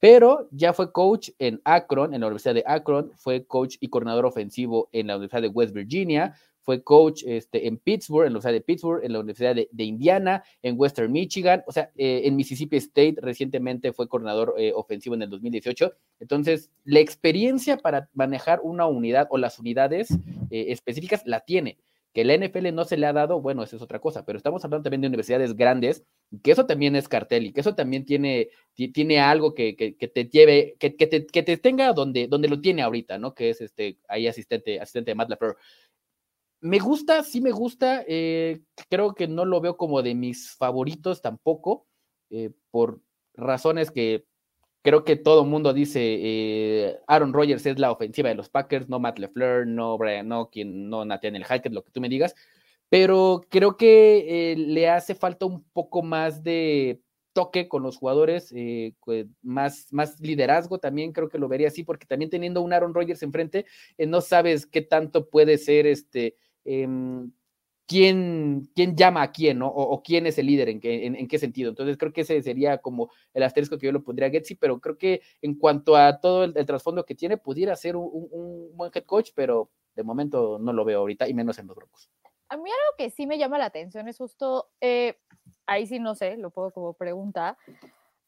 [0.00, 4.26] pero ya fue coach en Akron, en la Universidad de Akron, fue coach y coordinador
[4.26, 6.34] ofensivo en la Universidad de West Virginia,
[6.68, 9.84] fue coach este, en Pittsburgh, en la Universidad de Pittsburgh, en la Universidad de, de
[9.84, 15.14] Indiana, en Western Michigan, o sea, eh, en Mississippi State recientemente fue coordinador eh, ofensivo
[15.14, 15.94] en el 2018.
[16.20, 20.10] Entonces, la experiencia para manejar una unidad o las unidades
[20.50, 21.78] eh, específicas la tiene.
[22.12, 24.62] Que la NFL no se le ha dado, bueno, eso es otra cosa, pero estamos
[24.62, 26.04] hablando también de universidades grandes,
[26.42, 30.08] que eso también es cartel y que eso también tiene, tiene algo que, que, que
[30.08, 33.34] te lleve, que, que, te, que te tenga donde, donde lo tiene ahorita, ¿no?
[33.34, 35.56] Que es este, ahí asistente, asistente de Matt LaFleur.
[36.60, 41.22] Me gusta, sí me gusta, eh, creo que no lo veo como de mis favoritos
[41.22, 41.86] tampoco,
[42.30, 43.00] eh, por
[43.34, 44.26] razones que
[44.82, 48.98] creo que todo mundo dice, eh, Aaron Rodgers es la ofensiva de los Packers, no
[48.98, 52.34] Matt LeFleur, no Brian, no, quien, no Nathaniel Hackett, lo que tú me digas,
[52.88, 57.00] pero creo que le hace falta un poco más de
[57.34, 58.52] toque con los jugadores,
[59.42, 63.22] más, más liderazgo también, creo que lo vería así, porque también teniendo un Aaron Rodgers
[63.22, 66.34] enfrente, no sabes qué tanto puede ser este,
[66.68, 67.28] eh,
[67.88, 69.68] quién, quién llama a quién, ¿no?
[69.68, 71.70] O, o quién es el líder, en qué, en, en, qué sentido.
[71.70, 74.78] Entonces creo que ese sería como el asterisco que yo lo pondría a Getsy, pero
[74.78, 78.28] creo que en cuanto a todo el, el trasfondo que tiene, pudiera ser un, un,
[78.30, 81.76] un, buen head coach, pero de momento no lo veo ahorita, y menos en los
[81.76, 82.10] Broncos.
[82.50, 85.18] A mí algo que sí me llama la atención es justo, eh,
[85.66, 87.56] ahí sí no sé, lo puedo como preguntar,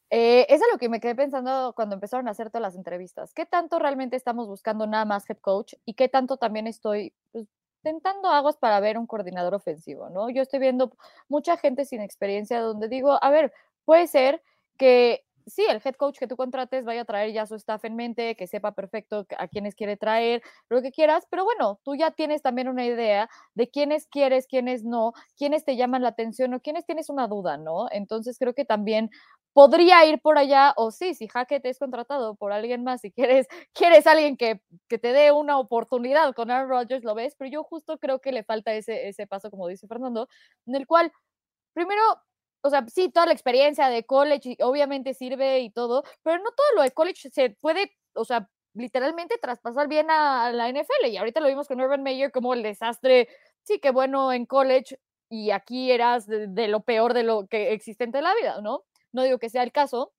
[0.09, 3.33] eh, es a lo que me quedé pensando cuando empezaron a hacer todas las entrevistas.
[3.33, 7.47] ¿Qué tanto realmente estamos buscando nada más head coach y qué tanto también estoy pues,
[7.81, 10.29] tentando aguas para ver un coordinador ofensivo, ¿no?
[10.29, 10.91] Yo estoy viendo
[11.29, 13.53] mucha gente sin experiencia donde digo, a ver,
[13.85, 14.41] puede ser
[14.77, 17.95] que sí, el head coach que tú contrates vaya a traer ya su staff en
[17.95, 22.11] mente, que sepa perfecto a quiénes quiere traer, lo que quieras, pero bueno, tú ya
[22.11, 26.59] tienes también una idea de quiénes quieres, quiénes no, quiénes te llaman la atención o
[26.61, 27.87] quiénes tienes una duda, ¿no?
[27.91, 29.09] Entonces creo que también
[29.53, 33.47] podría ir por allá, o sí, si Hackett es contratado por alguien más, si quieres,
[33.73, 37.63] quieres alguien que, que te dé una oportunidad con Aaron Rodgers, lo ves, pero yo
[37.63, 40.27] justo creo que le falta ese, ese paso, como dice Fernando,
[40.65, 41.11] en el cual,
[41.73, 42.01] primero,
[42.61, 46.67] o sea, sí, toda la experiencia de college obviamente sirve y todo, pero no todo
[46.75, 51.07] lo de college se puede, o sea, literalmente traspasar bien a, la NFL.
[51.07, 53.27] Y ahorita lo vimos con Urban Meyer como el desastre,
[53.63, 54.99] sí, que bueno en college
[55.29, 58.83] y aquí eras de, lo peor de lo que existente en la vida, ¿no?
[59.11, 60.13] No digo que sea el caso,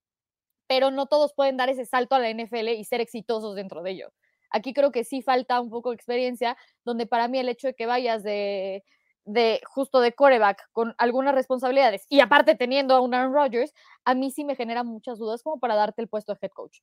[0.67, 3.91] pero no todos pueden dar ese salto a la NFL y ser exitosos dentro de
[3.93, 4.13] ello.
[4.51, 7.75] Aquí creo que sí falta un poco de experiencia, donde para mí el hecho de
[7.75, 8.85] que vayas de,
[9.25, 13.73] de justo de coreback con algunas responsabilidades y aparte teniendo a un Aaron Rodgers,
[14.05, 16.81] a mí sí me genera muchas dudas como para darte el puesto de head coach.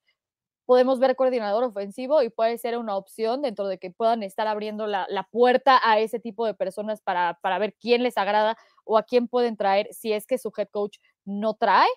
[0.65, 4.85] Podemos ver coordinador ofensivo y puede ser una opción dentro de que puedan estar abriendo
[4.85, 8.55] la, la puerta a ese tipo de personas para, para ver quién les agrada
[8.85, 10.97] o a quién pueden traer si es que su head coach
[11.29, 11.87] no trae,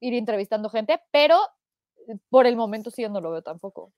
[0.00, 1.38] ir entrevistando gente, pero
[2.28, 3.92] por el momento sí yo no lo veo tampoco.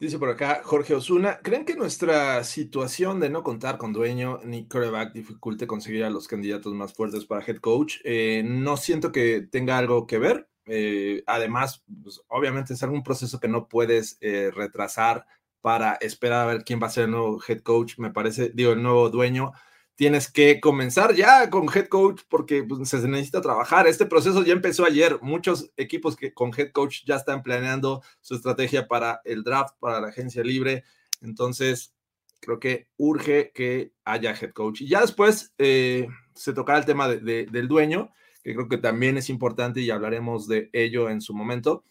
[0.00, 4.68] Dice por acá Jorge Osuna, ¿creen que nuestra situación de no contar con dueño ni
[4.68, 7.96] quarterback dificulte conseguir a los candidatos más fuertes para head coach?
[8.04, 10.48] Eh, no siento que tenga algo que ver.
[10.66, 15.26] Eh, además, pues, obviamente es algún proceso que no puedes eh, retrasar
[15.60, 18.72] para esperar a ver quién va a ser el nuevo head coach, me parece, digo,
[18.72, 19.52] el nuevo dueño
[19.98, 23.88] tienes que comenzar ya con head coach porque pues, se necesita trabajar.
[23.88, 25.18] Este proceso ya empezó ayer.
[25.22, 30.00] Muchos equipos que con head coach ya están planeando su estrategia para el draft, para
[30.00, 30.84] la agencia libre.
[31.20, 31.96] Entonces,
[32.38, 34.82] creo que urge que haya head coach.
[34.82, 38.12] Y ya después eh, se tocará el tema del dueño,
[38.44, 41.82] que creo que también es importante y hablaremos de ello en su momento.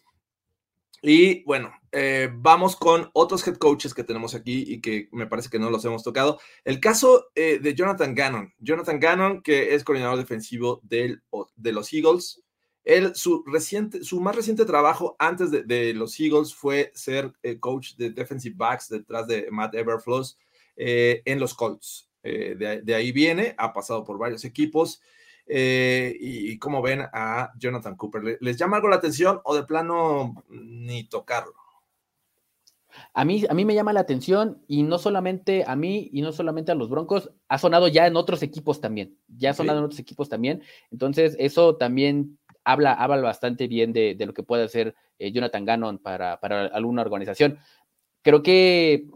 [1.01, 5.49] Y bueno, eh, vamos con otros head coaches que tenemos aquí y que me parece
[5.49, 6.39] que no los hemos tocado.
[6.63, 8.53] El caso eh, de Jonathan Gannon.
[8.59, 11.19] Jonathan Gannon, que es coordinador defensivo de
[11.55, 12.43] los Eagles.
[13.13, 13.43] Su,
[14.21, 19.27] más reciente trabajo antes de, los Eagles fue ser eh, coach de defensive backs detrás
[19.27, 20.37] de Matt Everfloss
[20.75, 22.09] en los Colts.
[22.23, 25.01] De, ahí viene, ha pasado por varios equipos
[25.47, 28.37] eh, y, cómo ven a Jonathan Cooper.
[28.41, 31.53] ¿Les llama algo la atención o de plano ni tocarlo?
[33.13, 36.31] A mí, a mí me llama la atención y no solamente a mí y no
[36.31, 39.85] solamente a los Broncos, ha sonado ya en otros equipos también, ya ha sonado en
[39.85, 44.95] otros equipos también, entonces eso también habla, habla bastante bien de, lo que puede hacer
[45.19, 47.59] eh, Jonathan Gannon para, para alguna organización.
[48.23, 49.07] Creo que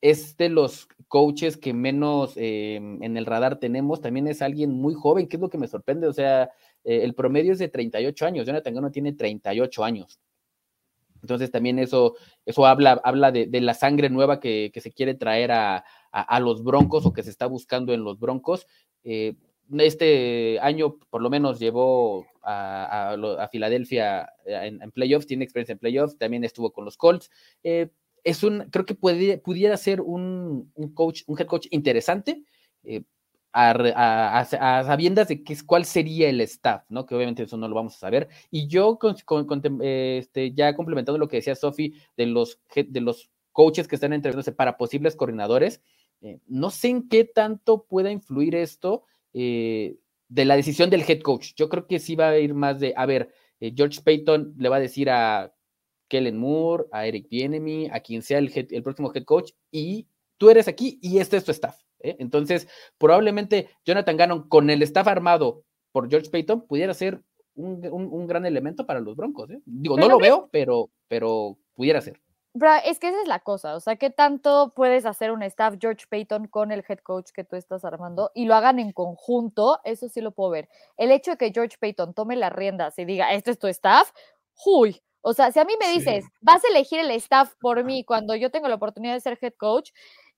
[0.00, 4.94] es de los coaches que menos em, en el radar tenemos, también es alguien muy
[4.94, 6.44] joven, que es lo que me sorprende, o sea,
[6.84, 10.20] eh, el promedio es de 38 años, Jonathan Gano tiene 38 años.
[11.22, 15.84] Entonces también eso, eso habla, habla de, la sangre nueva que, se quiere traer a,
[16.40, 18.66] los Broncos o que se está buscando en los Broncos.
[19.04, 19.34] Eh,
[19.78, 26.44] este año por lo menos llevó a, Filadelfia en, playoffs, tiene experiencia en playoffs, también
[26.44, 27.30] estuvo con los Colts.
[28.24, 32.42] Eh, es un, creo que pudiera ser un, coach, un head coach interesante,
[32.84, 33.02] eh,
[33.52, 34.44] a,
[34.86, 37.06] sabiendas de qué, cuál sería el staff, ¿no?
[37.06, 38.28] Que obviamente eso no lo vamos a saber.
[38.50, 39.16] Y yo, con,
[39.82, 44.52] este, ya complementando lo que decía Sofi de los, de los coaches que están entrevistándose
[44.52, 45.82] para posibles coordinadores,
[46.20, 49.96] eh, no sé en qué tanto pueda influir esto eh,
[50.28, 51.52] de la decisión del head coach.
[51.56, 54.76] Yo creo que sí va a ir más de, a ver, George Payton le va
[54.76, 55.52] a decir a
[56.10, 60.06] Kellen Moore, a Eric Bienemy, a quien sea el, el, próximo head coach, y
[60.36, 61.80] tú eres aquí y este es tu staff.
[62.00, 62.16] ¿eh?
[62.18, 67.22] Entonces, probablemente Jonathan Gannon, con el staff armado por George Payton, pudiera ser
[67.54, 69.50] un, gran elemento para los Broncos.
[69.50, 69.60] ¿eh?
[69.64, 72.20] Digo, no lo veo, pero, pero pudiera ser.
[72.84, 76.06] es que esa es la cosa, o sea, ¿qué tanto puedes hacer un staff George
[76.08, 79.78] Payton con el head coach que tú estás armando y lo hagan en conjunto?
[79.84, 80.68] Eso sí lo puedo ver.
[80.96, 84.10] El hecho de que George Payton tome las riendas y diga, este es tu staff,
[84.64, 88.04] uy, o sea, si a mí me dices, vas a elegir el staff por mí
[88.04, 89.90] cuando yo tengo la oportunidad de ser head coach,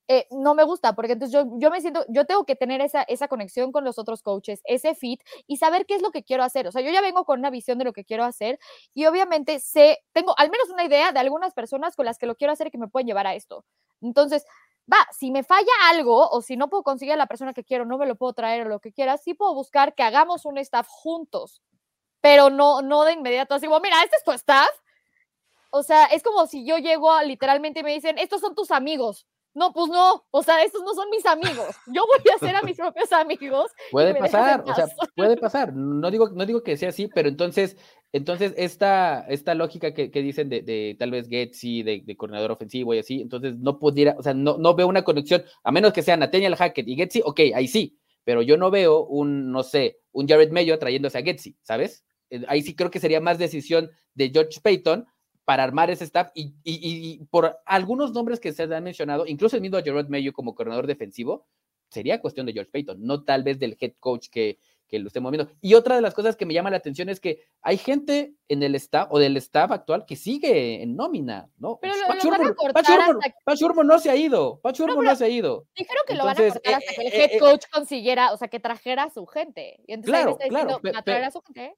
[0.08, 3.02] eh, no me gusta, porque entonces yo, yo me siento, yo tengo que tener esa,
[3.02, 6.42] esa conexión con los otros coaches, ese fit y saber qué es lo que quiero
[6.42, 6.66] hacer.
[6.66, 8.58] O sea, yo ya vengo con una visión de lo que quiero hacer
[8.94, 12.34] y obviamente sé, tengo al menos una idea de algunas personas con las que lo
[12.34, 13.64] quiero hacer y que me pueden llevar a esto.
[14.00, 14.44] Entonces,
[14.92, 17.86] va, si me falla algo o si no puedo conseguir a la persona que quiero,
[17.86, 20.58] no me lo puedo traer o lo que quiera, sí puedo buscar que hagamos un
[20.58, 21.62] staff juntos
[22.22, 24.70] pero no, no de inmediato así como, mira, este es tu staff.
[25.70, 29.26] O sea, es como si yo llego a literalmente me dicen, estos son tus amigos.
[29.54, 31.76] No, pues no, o sea, estos no son mis amigos.
[31.86, 33.70] Yo voy a hacer a mis propios amigos.
[33.90, 35.74] Puede pasar, o sea, puede pasar.
[35.74, 37.76] No digo, no digo que sea así, pero entonces,
[38.12, 43.00] entonces esta, esta lógica que, dicen de, tal vez Getsy, de, de, coordinador ofensivo y
[43.00, 46.20] así, entonces no pudiera, o sea, no, no veo una conexión, a menos que sean
[46.20, 50.26] Nathaniel Hackett y Getsy, ok, ahí sí, pero yo no veo un, no sé, un
[50.26, 52.04] Jared Mayo trayéndose a Getsy, ¿sabes?
[52.32, 55.06] Eh, ahí sí creo que sería más decisión de George Payton
[55.44, 59.82] para armar ese staff y, por algunos nombres que se han mencionado, incluso el mismo
[59.82, 61.46] Gerard Mayo como coordinador defensivo,
[61.90, 64.58] sería cuestión de George Payton, no tal vez del head coach que,
[64.92, 65.50] lo estemos viendo.
[65.62, 68.62] Y otra de las cosas que me llama la atención es que hay gente en
[68.62, 71.78] el staff o del staff actual que sigue en nómina, ¿no?
[71.80, 72.20] Pero lo, no
[73.98, 75.66] se ha ido, Pacho no, se ha ido.
[75.74, 78.36] Dijeron que lo van a cortar hasta que el eh, head eh, coach consiguiera, o
[78.36, 79.80] sea, que trajera a su gente.
[79.86, 80.80] Y entonces claro, claro.
[80.94, 81.74] a traer a su gente.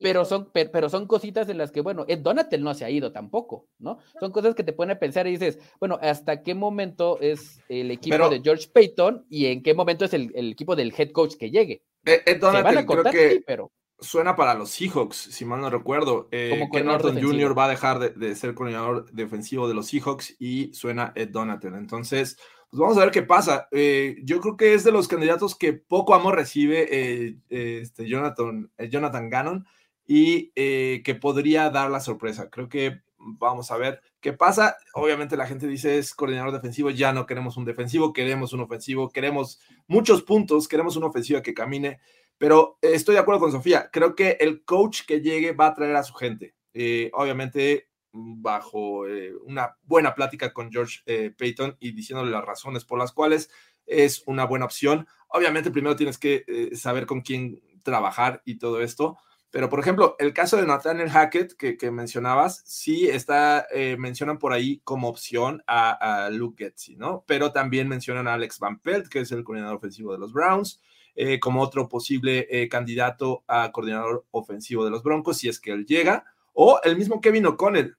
[0.00, 3.12] Pero son, pero, son cositas de las que, bueno, Ed Donatel no se ha ido
[3.12, 3.98] tampoco, ¿no?
[4.20, 7.90] Son cosas que te ponen a pensar y dices, bueno, ¿hasta qué momento es el
[7.90, 11.50] equipo de George Payton y en qué momento es el, equipo del head coach que
[11.50, 11.82] llegue?
[12.04, 13.72] Ed Donatel creo que pero...
[13.98, 16.28] suena para los Seahawks, si mal no recuerdo.
[16.30, 17.58] Eh, Como que Norton Jr.
[17.58, 21.74] va a dejar de, de, ser coordinador defensivo de los Seahawks y suena Ed Donatel.
[21.74, 22.38] Entonces,
[22.70, 23.66] pues vamos a ver qué pasa.
[23.70, 28.70] Eh, yo creo que es de los candidatos que poco amor recibe eh, este Jonathan,
[28.90, 29.66] Jonathan Gannon
[30.10, 32.48] y eh, que podría dar la sorpresa.
[32.48, 34.78] Creo que vamos a ver qué pasa.
[34.94, 39.10] Obviamente la gente dice es coordinador defensivo, ya no queremos un defensivo, queremos un ofensivo,
[39.10, 42.00] queremos muchos puntos, queremos una ofensiva que camine,
[42.38, 45.94] pero estoy de acuerdo con Sofía, creo que el coach que llegue va a traer
[45.94, 46.54] a su gente.
[46.72, 51.00] Eh, obviamente bajo eh, una buena plática con George
[51.36, 53.50] Payton y diciéndole las razones por las cuales
[53.84, 55.06] es una buena opción.
[55.28, 59.18] Obviamente primero tienes que saber con quién trabajar y todo esto,
[59.50, 64.52] pero, por ejemplo, el caso de Nathaniel Hackett que, mencionabas, sí está, eh, mencionan por
[64.52, 67.24] ahí como opción a, Luke Getzi, ¿no?
[67.26, 70.82] Pero también mencionan a Alex Van Pelt, que es el coordinador ofensivo de los Browns,
[71.14, 75.72] eh, como otro posible eh, candidato a coordinador ofensivo de los Broncos, si es que
[75.72, 77.96] él llega, o el mismo Kevin O'Connell.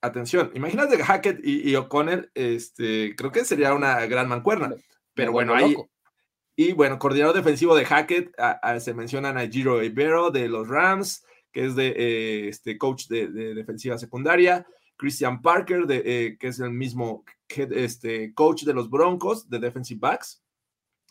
[0.00, 4.72] Atención, imagínate Hackett y, O'Connell, este, creo que sería una gran mancuerna.
[5.12, 5.74] Pero bueno, ahí,
[6.60, 8.32] y bueno, coordinador defensivo de Hackett,
[8.80, 13.28] se mencionan a Giro Ibero de los Rams, que es de eh, este coach de,
[13.54, 14.66] defensiva secundaria.
[14.96, 20.00] Christian Parker, de, eh, que es el mismo este, coach de los Broncos de defensive
[20.00, 20.42] backs.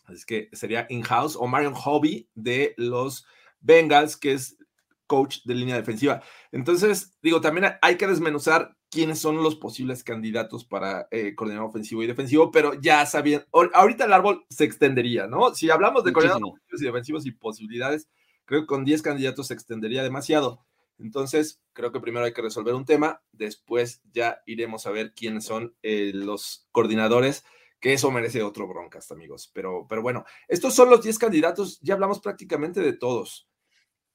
[0.04, 1.34] Así que sería in-house.
[1.34, 3.24] O Marion Hobby de los
[3.58, 4.58] Bengals, que es
[5.06, 6.22] coach de línea defensiva.
[6.52, 12.02] Entonces, digo, también hay que desmenuzar quiénes son los posibles candidatos para eh, coordinador ofensivo
[12.02, 15.54] y defensivo, pero ya sabían, ahorita el árbol se extendería, ¿no?
[15.54, 18.08] Si hablamos de coordinadores ofensivos y defensivos y posibilidades,
[18.44, 20.64] creo que con 10 candidatos se extendería demasiado.
[20.98, 25.44] Entonces, creo que primero hay que resolver un tema, después ya iremos a ver quiénes
[25.44, 27.44] son eh, los coordinadores,
[27.78, 29.50] que eso merece otro broncas, amigos.
[29.52, 33.48] Pero, pero bueno, estos son los 10 candidatos, ya hablamos prácticamente de todos.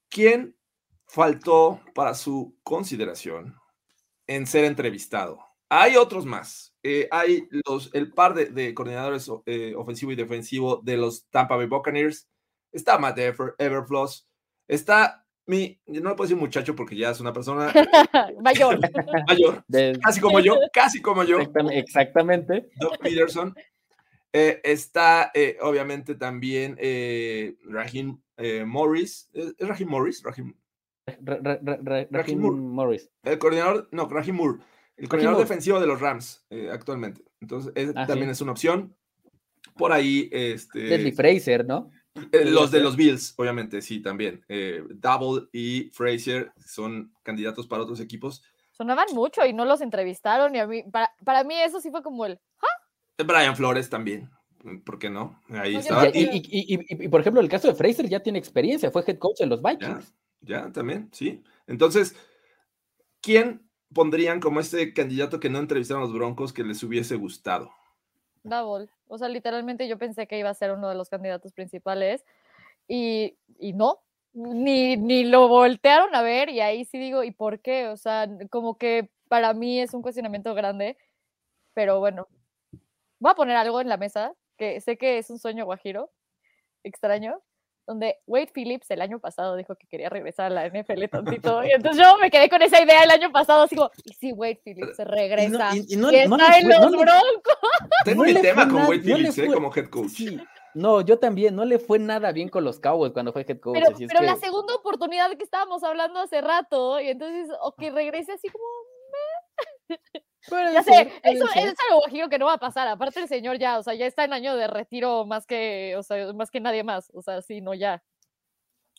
[0.10, 0.58] ¿Quién
[1.08, 3.56] faltó para su consideración
[4.28, 5.40] en ser entrevistado.
[5.70, 6.76] Hay otros más.
[6.84, 11.66] Eh, hay los, el par de, coordinadores eh, ofensivo y defensivo de los Tampa Bay
[11.66, 12.30] Buccaneers.
[12.72, 14.28] Está Matt Everfloss.
[14.68, 17.74] Está mi, no le puedo decir muchacho porque ya es una persona
[18.42, 18.80] mayor.
[19.28, 19.66] mayor.
[20.02, 21.40] Casi como yo, casi como yo.
[21.72, 22.70] Exactamente.
[22.80, 23.56] Doug Peterson.
[24.32, 26.78] Eh, está obviamente también
[27.68, 28.20] Raheem
[28.66, 29.30] Morris.
[29.34, 30.22] ¿Es, Raheem Morris?
[31.06, 33.10] Raheem, Rahim Morris.
[33.24, 34.60] El coordinador, no, Rahim Moore.
[34.96, 37.24] El coordinador defensivo de los Rams eh, actualmente.
[37.42, 38.96] Entonces, ah, también es una opción.
[39.76, 40.80] Por ahí, este.
[40.80, 41.90] Leslie Fraser, ¿no?
[42.32, 44.46] Eh, los de los Bills, obviamente, sí, también.
[44.48, 48.44] Eh, Double y Fraser son candidatos para otros equipos.
[48.72, 50.56] Sonaban mucho y no los entrevistaron.
[50.56, 52.40] Y a mí, para, mí, eso sí fue como el.
[53.18, 54.30] Brian Flores también.
[54.86, 55.42] ¿Por qué no?
[55.50, 56.08] Ahí estaba.
[56.14, 59.62] Y, por ejemplo, el caso de Fraser ya tiene experiencia, fue head coach en los
[59.62, 60.14] Vikings.
[60.44, 61.44] Ya, también, sí.
[61.68, 62.16] Entonces,
[63.22, 67.72] ¿quién pondrían como este candidato que no entrevistaron los Broncos que les hubiese gustado?
[68.44, 68.90] Double.
[69.08, 72.26] O sea, literalmente yo pensé que iba a ser uno de los candidatos principales
[72.88, 73.38] y,
[73.74, 74.02] no,
[74.34, 77.88] ni, ni lo voltearon a ver y ahí sí digo, ¿y por qué?
[77.88, 80.98] O sea, como que para mí es un cuestionamiento grande,
[81.74, 82.28] pero bueno,
[83.20, 86.12] voy a poner algo en la mesa que sé que es un sueño guajiro,
[86.84, 87.42] extraño,
[87.86, 91.64] donde Wade Phillips el año pasado dijo que quería regresar a la NFL tantito.
[91.64, 94.32] Y entonces yo me quedé con esa idea el año pasado, así como, ¿y si
[94.32, 95.72] Wade Phillips se regresa?
[95.76, 97.58] Y, no, está en los Broncos.
[98.06, 99.48] Tengo mi tema con Wade Phillips, ¿eh?
[99.48, 100.22] como head coach.
[100.74, 103.78] No, yo también, no le fue nada bien con los Cowboys cuando fue head coach.
[103.80, 108.34] Pero, pero la segunda oportunidad que estábamos hablando hace rato, y entonces, o que regrese
[108.34, 108.66] así como...
[110.50, 112.88] ya sé, eso, es algo que no va a pasar.
[112.88, 116.04] Aparte el señor ya, o sea, ya está en año de retiro más que, o
[116.04, 117.12] sea, más que nadie más.
[117.14, 118.04] O sea, sí, no, ya.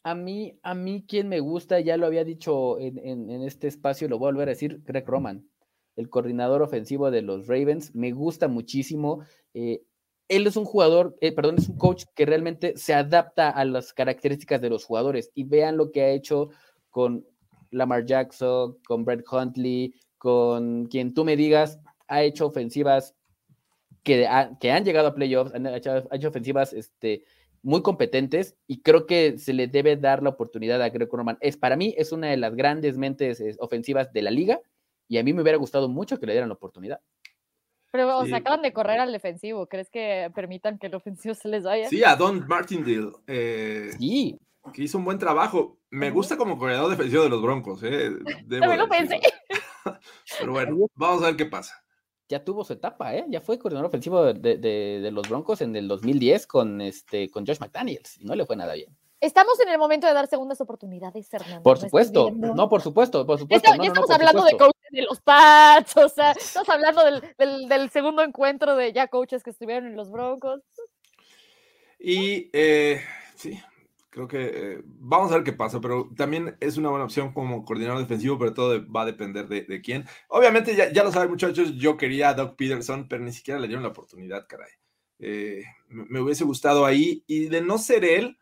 [0.02, 4.06] A mí, a mí quien me gusta, ya lo había dicho en, en, este espacio,
[4.06, 5.48] lo voy a volver a decir, Greg Roman,
[5.96, 7.94] el coordinador ofensivo de los Ravens.
[7.94, 9.24] Me gusta muchísimo.
[9.54, 9.82] Eh,
[10.28, 13.92] él es un jugador, eh, perdón, es un coach que realmente se adapta a las
[13.92, 15.30] características de los jugadores.
[15.34, 16.50] Y vean lo que ha hecho
[16.90, 17.26] con
[17.70, 19.94] Lamar Jackson, con Brett Huntley,
[20.24, 23.14] con quien tú me digas, ha hecho ofensivas
[24.02, 24.26] que,
[24.58, 27.26] que han llegado a playoffs, han hecho, ofensivas este,
[27.62, 31.36] muy competentes y creo que se le debe dar la oportunidad a Greco Roman.
[31.42, 34.62] Es, para mí es una de las grandes mentes ofensivas de la liga
[35.08, 37.00] y a mí me hubiera gustado mucho que le dieran la oportunidad.
[37.92, 39.66] Pero o acaban de correr al defensivo.
[39.66, 41.86] ¿Crees que permitan que el ofensivo se les vaya?
[41.90, 43.12] Sí, a Don Martindale.
[43.26, 44.38] Eh, sí.
[44.72, 45.76] que hizo un buen trabajo.
[45.90, 47.82] Me gusta como coordinador defensivo de los Broncos.
[47.82, 48.10] ¿eh?
[48.48, 49.20] También lo pensé.
[50.38, 51.84] Pero bueno, vamos a ver qué pasa.
[52.28, 53.26] Ya tuvo su etapa, ¿eh?
[53.28, 57.46] Ya fue coordinador ofensivo de, de, de los Broncos en el 2010 con, este, con
[57.46, 58.96] Josh McDaniels y no le fue nada bien.
[59.24, 61.62] Estamos en el momento de dar segundas oportunidades, Fernando.
[61.62, 63.70] Por supuesto, no, por supuesto, por supuesto.
[63.74, 67.88] Ya, estamos hablando de coaches de los Pats, o sea, estamos hablando del, del, del,
[67.88, 70.60] segundo encuentro de ya coaches que estuvieron en los Broncos.
[71.98, 73.00] Y eh,
[73.34, 73.58] sí,
[74.14, 77.64] creo que eh, vamos a ver qué pasa, pero también es una buena opción como
[77.64, 80.04] coordinador defensivo, pero todo va a depender de, quién.
[80.28, 83.66] Obviamente, ya, ya, lo saben, muchachos, yo quería a Doug Peterson, pero ni siquiera le
[83.66, 84.70] dieron la oportunidad, caray.
[85.18, 88.38] Eh, me, me hubiese gustado ahí, y de no ser él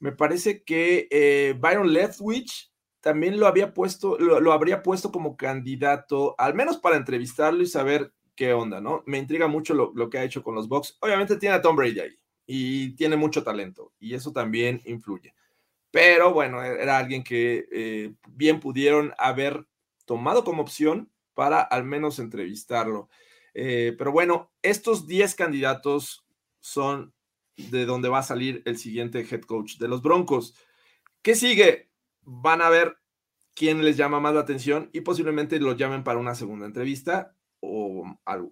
[0.00, 5.36] me parece que eh, Byron Leftwich también lo había puesto, lo, lo, habría puesto como
[5.36, 9.04] candidato, al menos para entrevistarlo y saber qué onda, ¿no?
[9.06, 10.98] Me intriga mucho lo, lo que ha hecho con los Bucks.
[11.00, 15.34] Obviamente tiene a Tom Brady ahí y tiene mucho talento y eso también influye.
[15.90, 19.66] Pero bueno, era alguien que eh, bien pudieron haber
[20.06, 23.08] tomado como opción para al menos entrevistarlo.
[23.54, 26.26] Eh, pero bueno, estos 10 candidatos
[26.60, 27.12] son
[27.56, 30.54] de dónde va a salir el siguiente head coach de los Broncos.
[31.20, 31.90] ¿Qué sigue?
[32.22, 32.96] Van a ver
[33.54, 38.04] quién les llama más la atención y posiblemente lo llamen para una segunda entrevista o,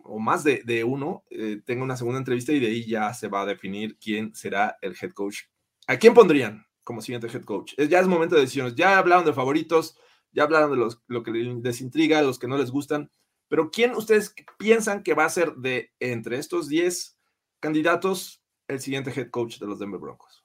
[0.04, 3.28] o más de, de uno eh, tenga una segunda entrevista y de ahí ya se
[3.28, 5.40] va a definir quién será el head coach.
[5.88, 7.74] ¿A quién pondrían como siguiente head coach?
[7.76, 8.76] Es, ya es momento de decisiones.
[8.76, 9.98] Ya hablaron de favoritos,
[10.32, 13.10] ya hablaron de los, lo que les intriga, los que no les gustan,
[13.48, 17.18] pero ¿quién ustedes piensan que va a ser de entre estos 10
[17.58, 20.44] candidatos el siguiente head coach de los Denver Broncos?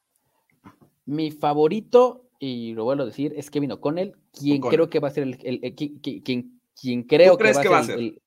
[1.05, 5.11] Mi favorito, y lo vuelvo a decir, es Kevin O'Connell, quien creo que va a
[5.11, 5.99] ser el, el, el quien,
[6.74, 8.24] quien, creo que, va, que va, a ser, el,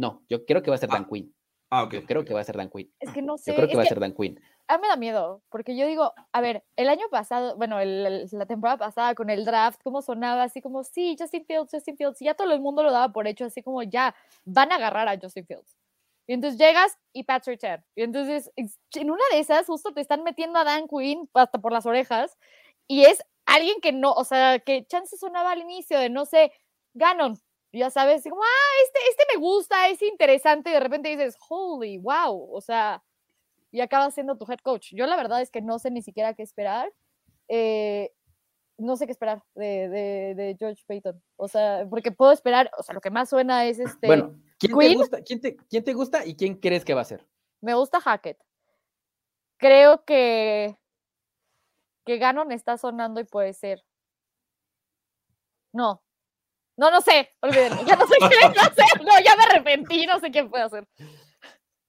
[0.00, 1.08] no, yo creo que va a ser Dan ah.
[1.10, 1.34] Quinn.
[1.68, 1.92] Ah, ok.
[1.92, 2.90] Yo creo que va a ser Dan Quinn.
[2.98, 3.52] Es que no sé.
[3.52, 4.40] Yo creo que es va que a ser Dan Quinn.
[4.66, 8.06] A mí me da miedo, porque yo digo, a ver, el año pasado, bueno, el,
[8.06, 11.96] el, la temporada pasada con el draft, cómo sonaba, así como, sí, Justin Fields, Justin
[11.96, 14.76] Fields, y ya todo el mundo lo daba por hecho, así como, ya, van a
[14.76, 15.76] agarrar a Justin Fields.
[16.26, 17.84] Y entonces llegas y Pat Surtain.
[17.96, 21.72] Y entonces, en una de esas, justo te están metiendo a Dan Quinn hasta por
[21.72, 22.38] las orejas.
[22.86, 26.52] Y es alguien que no, o sea, que chance sonaba al inicio de, no sé,
[26.94, 27.36] Ganon.
[27.72, 30.70] Ya sabes, como, ah, este, este me gusta, es interesante.
[30.70, 32.52] Y de repente dices, holy, wow.
[32.52, 33.02] O sea,
[33.70, 34.92] y acabas siendo tu head coach.
[34.92, 36.92] Yo la verdad es que no sé ni siquiera qué esperar.
[37.48, 38.12] Eh,
[38.78, 41.22] no sé qué esperar de, de, de, George Payton.
[41.36, 44.06] O sea, porque puedo esperar, o sea, lo que más suena es este.
[44.06, 44.92] Bueno, ¿quién, Queen?
[44.92, 47.26] Te, gusta, ¿quién, te, ¿quién te gusta y quién crees que va a ser?
[47.60, 48.38] Me gusta Hackett.
[49.58, 50.78] Creo que.
[52.04, 53.84] que Ganon está sonando y puede ser.
[55.72, 56.02] No.
[56.80, 57.84] No, no sé, olvídenlo.
[57.86, 59.04] Ya no sé qué hacer.
[59.04, 60.88] No, ya me arrepentí, no sé quién puede hacer.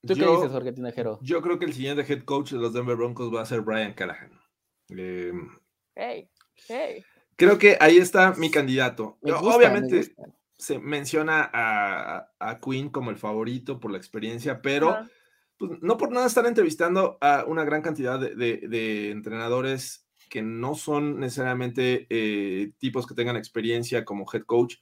[0.06, 1.18] ¿Tú yo, qué dices, Jorge Tinajero?
[1.22, 3.94] Yo creo que el siguiente head coach de los Denver Broncos va a ser Brian
[3.94, 4.38] Callahan.
[4.90, 5.32] Eh,
[5.96, 6.30] hey.
[6.68, 7.06] Hey.
[7.38, 9.18] Creo que ahí está mi candidato.
[9.22, 10.24] Me gusta, Obviamente me gusta.
[10.58, 15.08] se menciona a, a, Quinn como el favorito por la experiencia, pero
[15.58, 20.01] pues, no por nada están entrevistando a una gran cantidad de, de, de entrenadores
[20.32, 24.76] que no son necesariamente eh, tipos que tengan experiencia como head coach,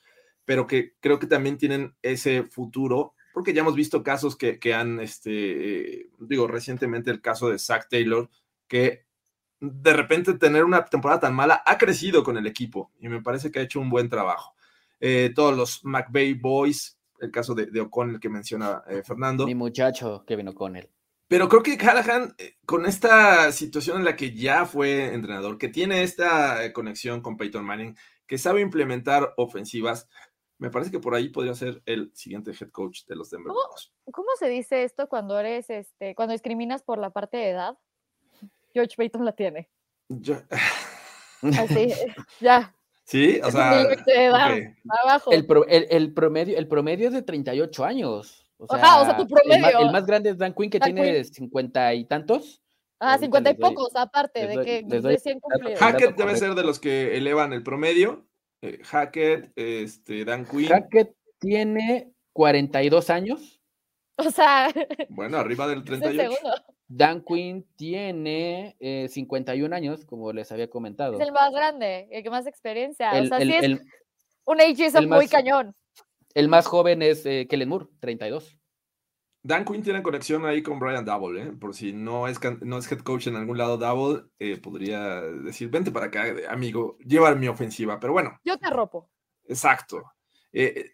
[0.45, 4.75] pero que creo que también tienen ese futuro, porque ya hemos visto casos que, que
[4.75, 8.29] han, este, digo, recientemente el caso de Zach Taylor,
[8.67, 9.07] que
[9.59, 13.51] de repente tener una temporada tan mala ha crecido con el equipo y me parece
[13.51, 14.53] que ha hecho un buen trabajo.
[14.99, 19.47] Eh, todos los McVay Boys, el caso de, de O'Connell que menciona eh, Fernando.
[19.47, 20.89] Mi muchacho Kevin O'Connell.
[21.29, 25.69] Pero creo que Callahan, eh, con esta situación en la que ya fue entrenador, que
[25.69, 30.09] tiene esta eh, conexión con Peyton Manning, que sabe implementar ofensivas,
[30.57, 33.59] me parece que por ahí podría ser el siguiente head coach de los Denver ¿Cómo,
[33.59, 33.93] Broncos.
[34.11, 37.77] ¿Cómo se dice esto cuando eres, este, cuando discriminas por la parte de edad?
[38.73, 39.69] George Payton la tiene.
[40.09, 40.35] Yo...
[41.43, 41.93] Así,
[42.41, 42.75] ya.
[43.03, 44.75] Sí, o sea, edad, okay.
[45.03, 45.31] abajo.
[45.31, 48.48] El, pro, el, el, promedio, el promedio es de 38 años.
[48.59, 49.55] O sea, Ajá, o sea tu promedio.
[49.55, 51.25] El más, el más grande es Dan Quinn, que Dan tiene Quinn.
[51.25, 52.61] 50 y tantos.
[52.99, 55.79] Ah, 50 y doy, pocos, aparte de que doy, recién cumplidos.
[55.79, 58.27] Hackett debe ser de los que elevan el promedio.
[58.61, 60.67] Eh, Hackett, este, Dan Quinn.
[60.67, 63.61] Hackett tiene 42 años.
[64.17, 64.69] O sea,
[65.09, 66.37] bueno, arriba del 38.
[66.89, 71.13] Dan Quinn tiene eh, 51 años, como les había comentado.
[71.13, 73.11] Es el más grande, el que más experiencia.
[73.11, 73.81] El, o sea, el, sí es el,
[74.43, 75.75] un ageism muy más, cañón.
[76.33, 78.57] El más joven es eh, Kellen Moore, 32.
[79.41, 81.51] Dan Quinn tiene conexión ahí con Brian Double, ¿eh?
[81.53, 85.69] por si no es, no es head coach en algún lado Double, eh, podría decir,
[85.69, 88.37] vente para acá, amigo, llevar mi ofensiva, pero bueno.
[88.43, 89.09] Yo te arropo.
[89.45, 90.03] Exacto.
[90.51, 90.91] Eh,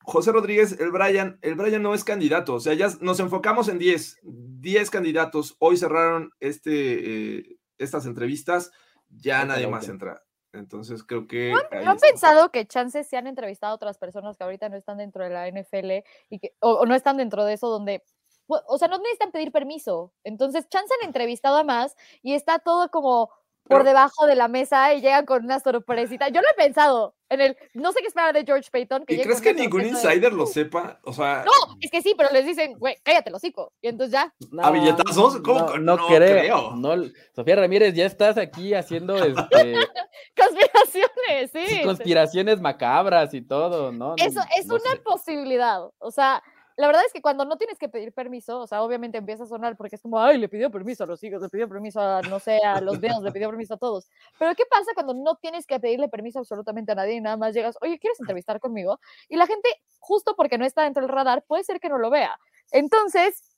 [0.00, 3.78] José Rodríguez, el Brian, el Brian no es candidato, o sea, ya nos enfocamos en
[3.78, 8.70] 10, 10 candidatos, hoy cerraron este, estas entrevistas,
[9.08, 10.22] ya nadie más entra.
[10.52, 11.52] Entonces creo que.
[11.52, 14.98] ¿No, han pensado que chances se han entrevistado a otras personas que ahorita no están
[14.98, 18.02] dentro de la NFL y que, o, no están dentro de eso donde.
[18.46, 20.12] O sea, no necesitan pedir permiso.
[20.24, 23.30] Entonces, chance han entrevistado a más y está todo como
[23.64, 26.28] por debajo de la mesa y llegan con una sorpresita.
[26.28, 29.06] Yo lo he pensado en el, no sé qué esperar de George Payton.
[29.06, 31.00] Que ¿Y crees que ningún insider lo sepa?
[31.04, 31.44] O sea.
[31.44, 33.72] No, es que sí, pero les dicen, güey, cállate los hocico.
[33.80, 34.34] Y entonces ya.
[34.62, 35.40] ¿A billetazos?
[35.40, 35.78] ¿Cómo?
[35.78, 36.76] No, no, creo.
[36.76, 36.94] No,
[37.34, 39.42] Sofía Ramírez, ya estás aquí haciendo este.
[40.36, 41.82] conspiraciones, sí.
[41.82, 44.14] Conspiraciones macabras y todo, ¿no?
[44.18, 45.80] Eso es una posibilidad.
[45.98, 46.42] O sea,
[46.76, 49.46] la verdad es que cuando no tienes que pedir permiso, o sea, obviamente empieza a
[49.46, 52.22] sonar porque es como, ay, le pidió permiso a los hijos, le pidió permiso a,
[52.22, 54.08] no sé, a los dedos, le pidió permiso a todos.
[54.38, 57.54] Pero ¿qué pasa cuando no tienes que pedirle permiso absolutamente a nadie y nada más
[57.54, 59.00] llegas, oye, ¿quieres entrevistar conmigo?
[59.28, 59.68] Y la gente,
[59.98, 62.38] justo porque no está dentro del radar, puede ser que no lo vea.
[62.70, 63.56] Entonces,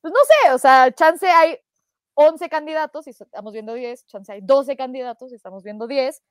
[0.00, 1.58] pues no sé, o sea, chance hay
[2.14, 6.22] 11 candidatos y estamos viendo 10, chance hay 12 candidatos y estamos viendo 10,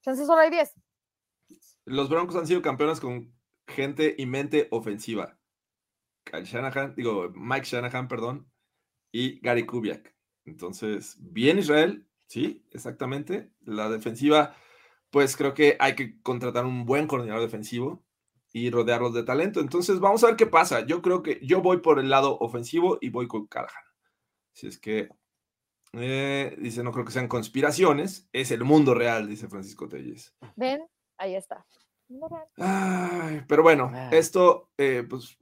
[0.00, 0.72] chance solo hay 10.
[1.84, 3.32] Los Broncos han sido campeones con
[3.66, 5.38] gente y mente ofensiva.
[6.32, 8.50] Shanahan, digo, Mike Shanahan, perdón,
[9.12, 10.14] y Gary Kubiak.
[10.44, 13.50] Entonces, bien Israel, sí, exactamente.
[13.60, 14.54] La defensiva,
[15.10, 18.04] pues creo que hay que contratar un buen coordinador defensivo
[18.52, 19.60] y rodearlos de talento.
[19.60, 20.86] Entonces, vamos a ver qué pasa.
[20.86, 23.84] Yo creo que yo voy por el lado ofensivo y voy con Callahan.
[24.52, 25.08] Si es que,
[25.92, 30.34] eh, dice, no creo que sean conspiraciones, es el mundo real, dice Francisco Telles.
[30.56, 30.86] Ven,
[31.18, 31.64] ahí está
[33.48, 34.10] pero bueno, ah.
[34.12, 35.38] esto, eh, pues,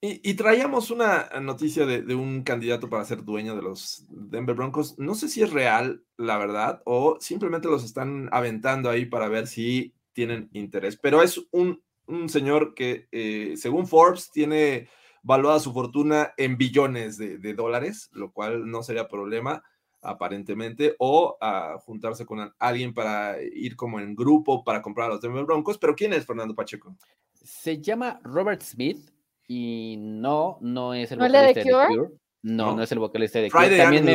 [0.00, 4.96] y, traíamos una noticia de, un candidato para ser dueño de los Denver Broncos.
[4.96, 9.48] No sé si es real, la verdad, o simplemente los están aventando ahí para ver
[9.48, 10.96] si tienen interés.
[10.96, 11.82] Pero es un,
[12.28, 14.88] señor que, eh, según Forbes, tiene
[15.24, 19.64] valuada su fortuna en billones de, de dólares, lo cual no sería problema
[20.02, 25.20] aparentemente, o a juntarse con alguien para ir como en grupo para comprar a los
[25.20, 25.78] Denver Broncos.
[25.78, 26.96] Pero ¿quién es Fernando Pacheco?
[27.34, 29.10] Se llama Robert Smith
[29.46, 32.10] y no, no es el vocalista de, Cure?
[32.42, 33.76] No, no, es el vocalista de Cure.
[33.76, 34.14] También me,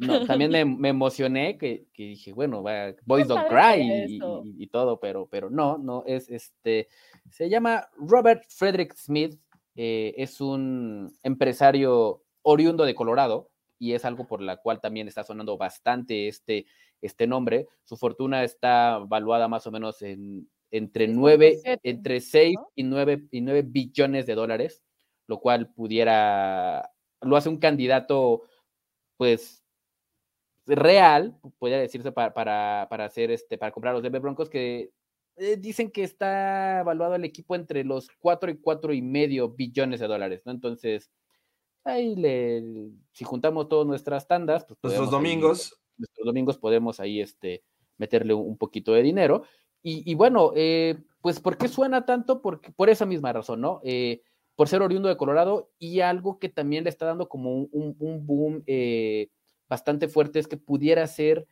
[0.00, 5.50] no, también me, emocioné que, dije, bueno, va, Boys Don't Cry y, todo, pero, pero
[5.50, 6.88] no, no, es este,
[7.30, 9.38] se llama Robert Frederick Smith,
[9.76, 13.49] eh, es un empresario oriundo de Colorado,
[13.80, 16.66] y es algo por la cual también está sonando bastante este,
[17.00, 17.66] este nombre.
[17.82, 23.40] Su fortuna está valuada más o menos en entre nueve, entre 6 y 9, y
[23.40, 24.82] 9 billones de dólares,
[25.26, 26.90] lo cual pudiera,
[27.22, 28.42] lo hace un candidato,
[29.16, 29.64] pues,
[30.66, 34.92] real, podría decirse, para, para, para hacer este, para comprar los Denver Broncos, que
[35.36, 40.00] eh, dicen que está evaluado el equipo entre los 4 y cuatro y medio billones
[40.00, 40.52] de dólares, ¿no?
[40.52, 41.10] Entonces,
[41.84, 42.62] ahí le,
[43.12, 45.80] si juntamos todas nuestras tandas, pues nuestros domingos.
[45.96, 47.62] nuestros domingos podemos ahí este,
[47.96, 49.42] meterle un, poquito de dinero.
[49.82, 52.42] Y, bueno, eh, pues ¿por qué suena tanto?
[52.42, 53.80] Porque, por esa misma razón, ¿no?
[53.82, 54.20] Eh,
[54.54, 58.62] por ser oriundo de Colorado y algo que también le está dando como un, boom
[58.66, 59.30] eh,
[59.70, 61.46] bastante fuerte es que pudiera ser,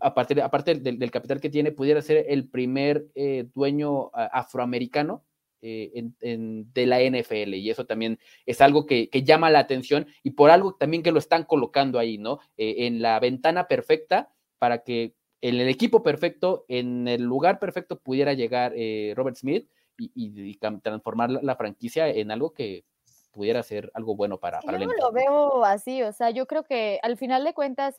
[0.00, 3.06] aparte, aparte del, del, capital que tiene, pudiera ser el primer
[3.54, 5.22] dueño afroamericano
[5.60, 10.30] eh, en, de la NFL y eso también es algo que, llama la atención y
[10.30, 12.38] por algo también que lo están colocando ahí, ¿no?
[12.56, 17.98] Eh, en la ventana perfecta para que en el equipo perfecto, en el lugar perfecto
[17.98, 22.84] pudiera llegar eh, Robert Smith y, transformar la, franquicia en algo que
[23.32, 26.62] pudiera ser algo bueno para, para yo no lo veo así, o sea, yo creo
[26.62, 27.96] que al final de cuentas,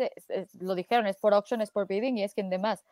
[0.61, 2.85] lo dijeron, es por auction, es por bidding y es quien demás.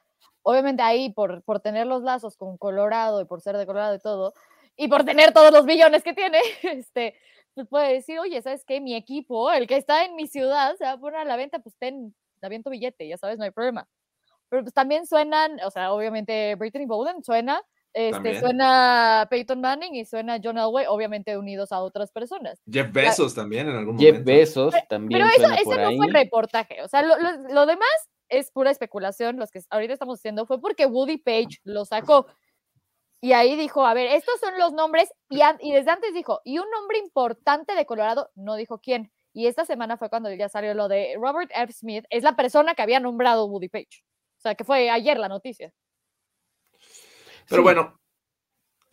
[0.44, 4.00] Obviamente ahí, por, por tener los lazos con Colorado y por ser de Colorado y
[4.00, 4.34] todo,
[4.78, 7.16] y por tener todos los billones que tiene, este,
[7.54, 8.80] pues puede decir, oye, ¿sabes qué?
[8.80, 11.60] Mi equipo, el que está en mi ciudad, se va a poner a la venta,
[11.60, 13.88] pues ten, aviento billete, ya sabes, no hay problema.
[14.50, 17.62] Pero pues también suenan, o sea, obviamente Brittany Bowden suena,
[17.94, 22.62] este, suena Peyton Manning y suena John Elway, obviamente unidos a otras personas.
[22.72, 24.32] Jeff Bezos también en algún Jeff momento.
[24.32, 25.20] Jeff Bezos también.
[25.20, 27.90] Pero eso, ese no fue reportaje, o sea, lo, lo demás
[28.30, 32.28] es pura especulación, los que ahorita estamos haciendo fue porque Woody Page lo sacó.
[33.22, 36.60] Y ahí dijo, a ver, estos son los nombres, y, y, desde antes dijo, y
[36.60, 39.12] un nombre importante de Colorado, no dijo quién.
[39.34, 41.74] Y esta semana fue cuando ya salió lo de Robert F.
[41.74, 44.04] Smith, es la persona que había nombrado Woody Page.
[44.38, 45.72] O sea, que fue ayer la noticia.
[47.50, 48.00] Pero bueno.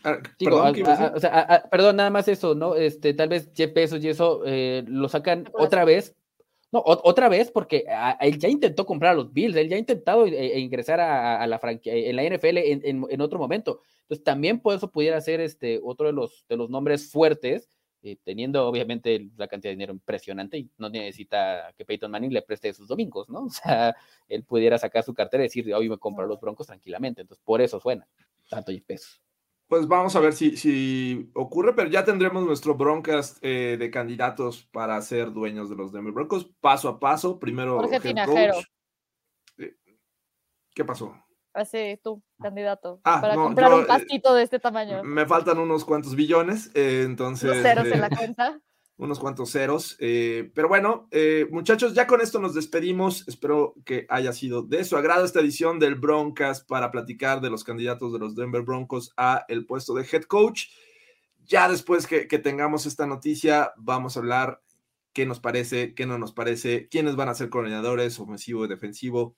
[0.02, 0.74] perdón,
[1.14, 2.74] o sea, perdón, nada más eso, ¿no?
[2.74, 6.14] Este, tal vez Jeff Bezos y eso eh, lo sacan otra vez
[6.74, 7.84] no, otra vez, porque
[8.18, 11.60] él ya intentó comprar a los Bills, él ya ha intentado eh, ingresar a, la
[11.60, 13.80] franquicia, en la NFL en, otro momento.
[14.02, 17.68] Entonces, también por eso pudiera ser este otro de los, de los nombres fuertes
[18.02, 22.42] eh, teniendo obviamente la cantidad de dinero impresionante y no necesita que Peyton Manning le
[22.42, 23.44] preste sus domingos, ¿no?
[23.46, 23.94] O sea,
[24.28, 27.62] él pudiera sacar su cartera y decir, hoy me compro los Broncos tranquilamente, entonces por
[27.62, 28.08] eso suena
[28.50, 29.23] tanto y pesos.
[29.66, 34.68] Pues vamos a ver si, si ocurre, pero ya tendremos nuestro Broncas eh, de candidatos
[34.72, 37.38] para ser dueños de los Denver Broncos, paso a paso.
[37.38, 38.56] Primero, Jorge Tinajero.
[39.58, 39.74] Eh,
[40.74, 41.14] ¿Qué pasó?
[41.54, 43.00] Así, tú, candidato.
[43.04, 45.04] Ah, para no, comprar yo, un eh, pastito de este tamaño.
[45.04, 47.48] Me faltan unos cuantos billones, eh, entonces.
[47.48, 48.60] Los ceros en la eh, cuenta.
[48.96, 49.96] unos cuantos ceros.
[49.98, 53.26] eh, pero bueno, eh, muchachos, ya con esto nos despedimos.
[53.28, 57.64] Espero que haya sido de su agrado esta edición del Broncas para platicar de los
[57.64, 60.68] candidatos de los Denver Broncos a el puesto de head coach.
[61.46, 64.62] Ya después que, tengamos esta noticia, vamos a hablar
[65.12, 69.36] qué nos parece, qué no nos parece, quiénes van a ser coordinadores, ofensivo defensivo,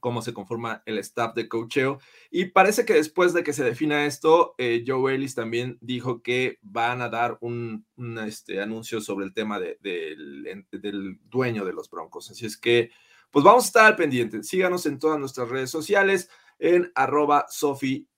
[0.00, 1.98] cómo se conforma el staff de coacheo.
[2.30, 6.58] Y parece que después de que se defina esto, eh, Joe Ellis también dijo que
[6.62, 7.86] van a dar un,
[8.26, 12.30] este, anuncio sobre el tema de- del, del dueño de los Broncos.
[12.30, 12.90] Así es que,
[13.30, 14.42] pues vamos a estar al pendiente.
[14.42, 17.46] Síganos en todas nuestras redes sociales, en arroba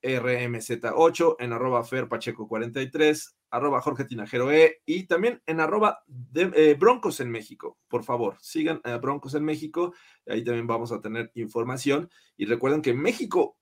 [0.02, 7.30] SofiRMZ8, en arroba FerPacheco43, arroba Jorge Tinajero E y también en arroba eh, Broncos en
[7.30, 7.78] México.
[7.88, 9.94] Por favor, sigan a Broncos en México.
[10.26, 12.10] Ahí también vamos a tener información.
[12.36, 13.58] Y recuerden que México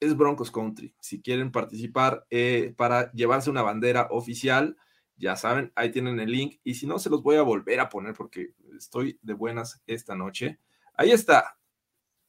[0.00, 0.94] es Broncos Country.
[1.00, 4.76] Si quieren participar eh, para llevarse una bandera oficial,
[5.16, 6.60] ya saben, ahí tienen el link.
[6.64, 10.14] Y si no, se los voy a volver a poner porque estoy de buenas esta
[10.14, 10.58] noche.
[10.94, 11.58] Ahí está.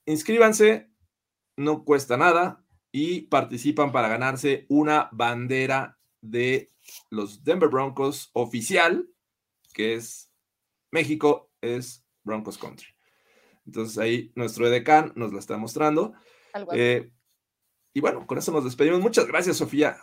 [0.06, 0.90] Inscríbanse,
[1.56, 6.72] no cuesta nada y participan para ganarse una bandera de
[7.10, 9.08] los Denver Broncos oficial,
[9.74, 10.32] que es
[10.92, 12.88] México, es Broncos Country.
[13.66, 16.14] Entonces ahí nuestro edecán nos la está mostrando.
[16.74, 17.12] Eh,
[17.94, 19.00] y bueno, con eso nos despedimos.
[19.00, 19.98] Muchas gracias, Sofía.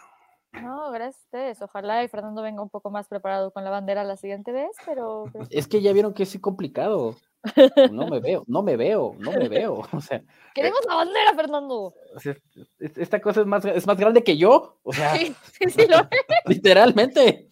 [0.52, 1.62] No, gracias a ustedes.
[1.62, 5.24] Ojalá y Fernando venga un poco más preparado con la bandera la siguiente vez, pero,
[5.32, 7.16] pero Es que ya vieron que es complicado.
[7.92, 9.86] No me veo, no me veo, no me veo.
[9.92, 10.22] O sea,
[10.54, 11.94] queremos la bandera, Fernando.
[12.14, 12.36] o sea,
[12.78, 14.78] es- esta cosa es más, es más grande que yo.
[14.82, 16.08] O sea, Sí, sí, sí, lo es.
[16.46, 17.48] literalmente.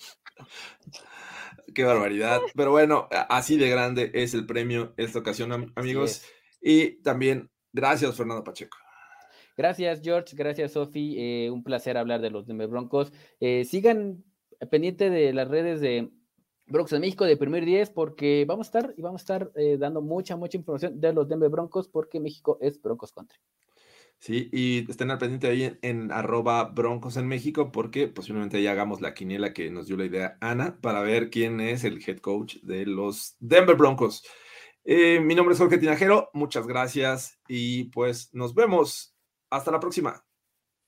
[1.75, 2.41] Qué barbaridad.
[2.55, 6.23] Pero bueno, así de grande es el premio esta ocasión, am- amigos.
[6.61, 8.77] Y también gracias, Fernando Pacheco.
[9.57, 10.35] Gracias, George.
[10.37, 11.15] Gracias, Sofi.
[11.19, 13.13] eh, un placer hablar de los Denver Broncos.
[13.41, 14.25] Eh, sigan
[14.71, 16.11] pendiente de las redes de
[16.67, 19.77] Broncos en México de Primer 10 porque vamos a estar y vamos a estar eh,
[19.79, 23.39] dando mucha, mucha información de los Denver Broncos porque México es Broncos Country.
[24.19, 28.67] Sí, y estén al pendiente ahí en, en arroba broncos en México porque posiblemente ahí
[28.67, 32.19] hagamos la quiniela que nos dio la idea Ana para ver quién es el head
[32.19, 34.25] coach de los Denver Broncos.
[34.85, 39.15] Eh, mi nombre es Jorge Tinajero, muchas gracias y pues nos vemos.
[39.51, 40.25] Hasta la próxima.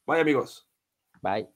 [0.07, 0.69] Bye amigos.
[1.23, 1.56] Bye.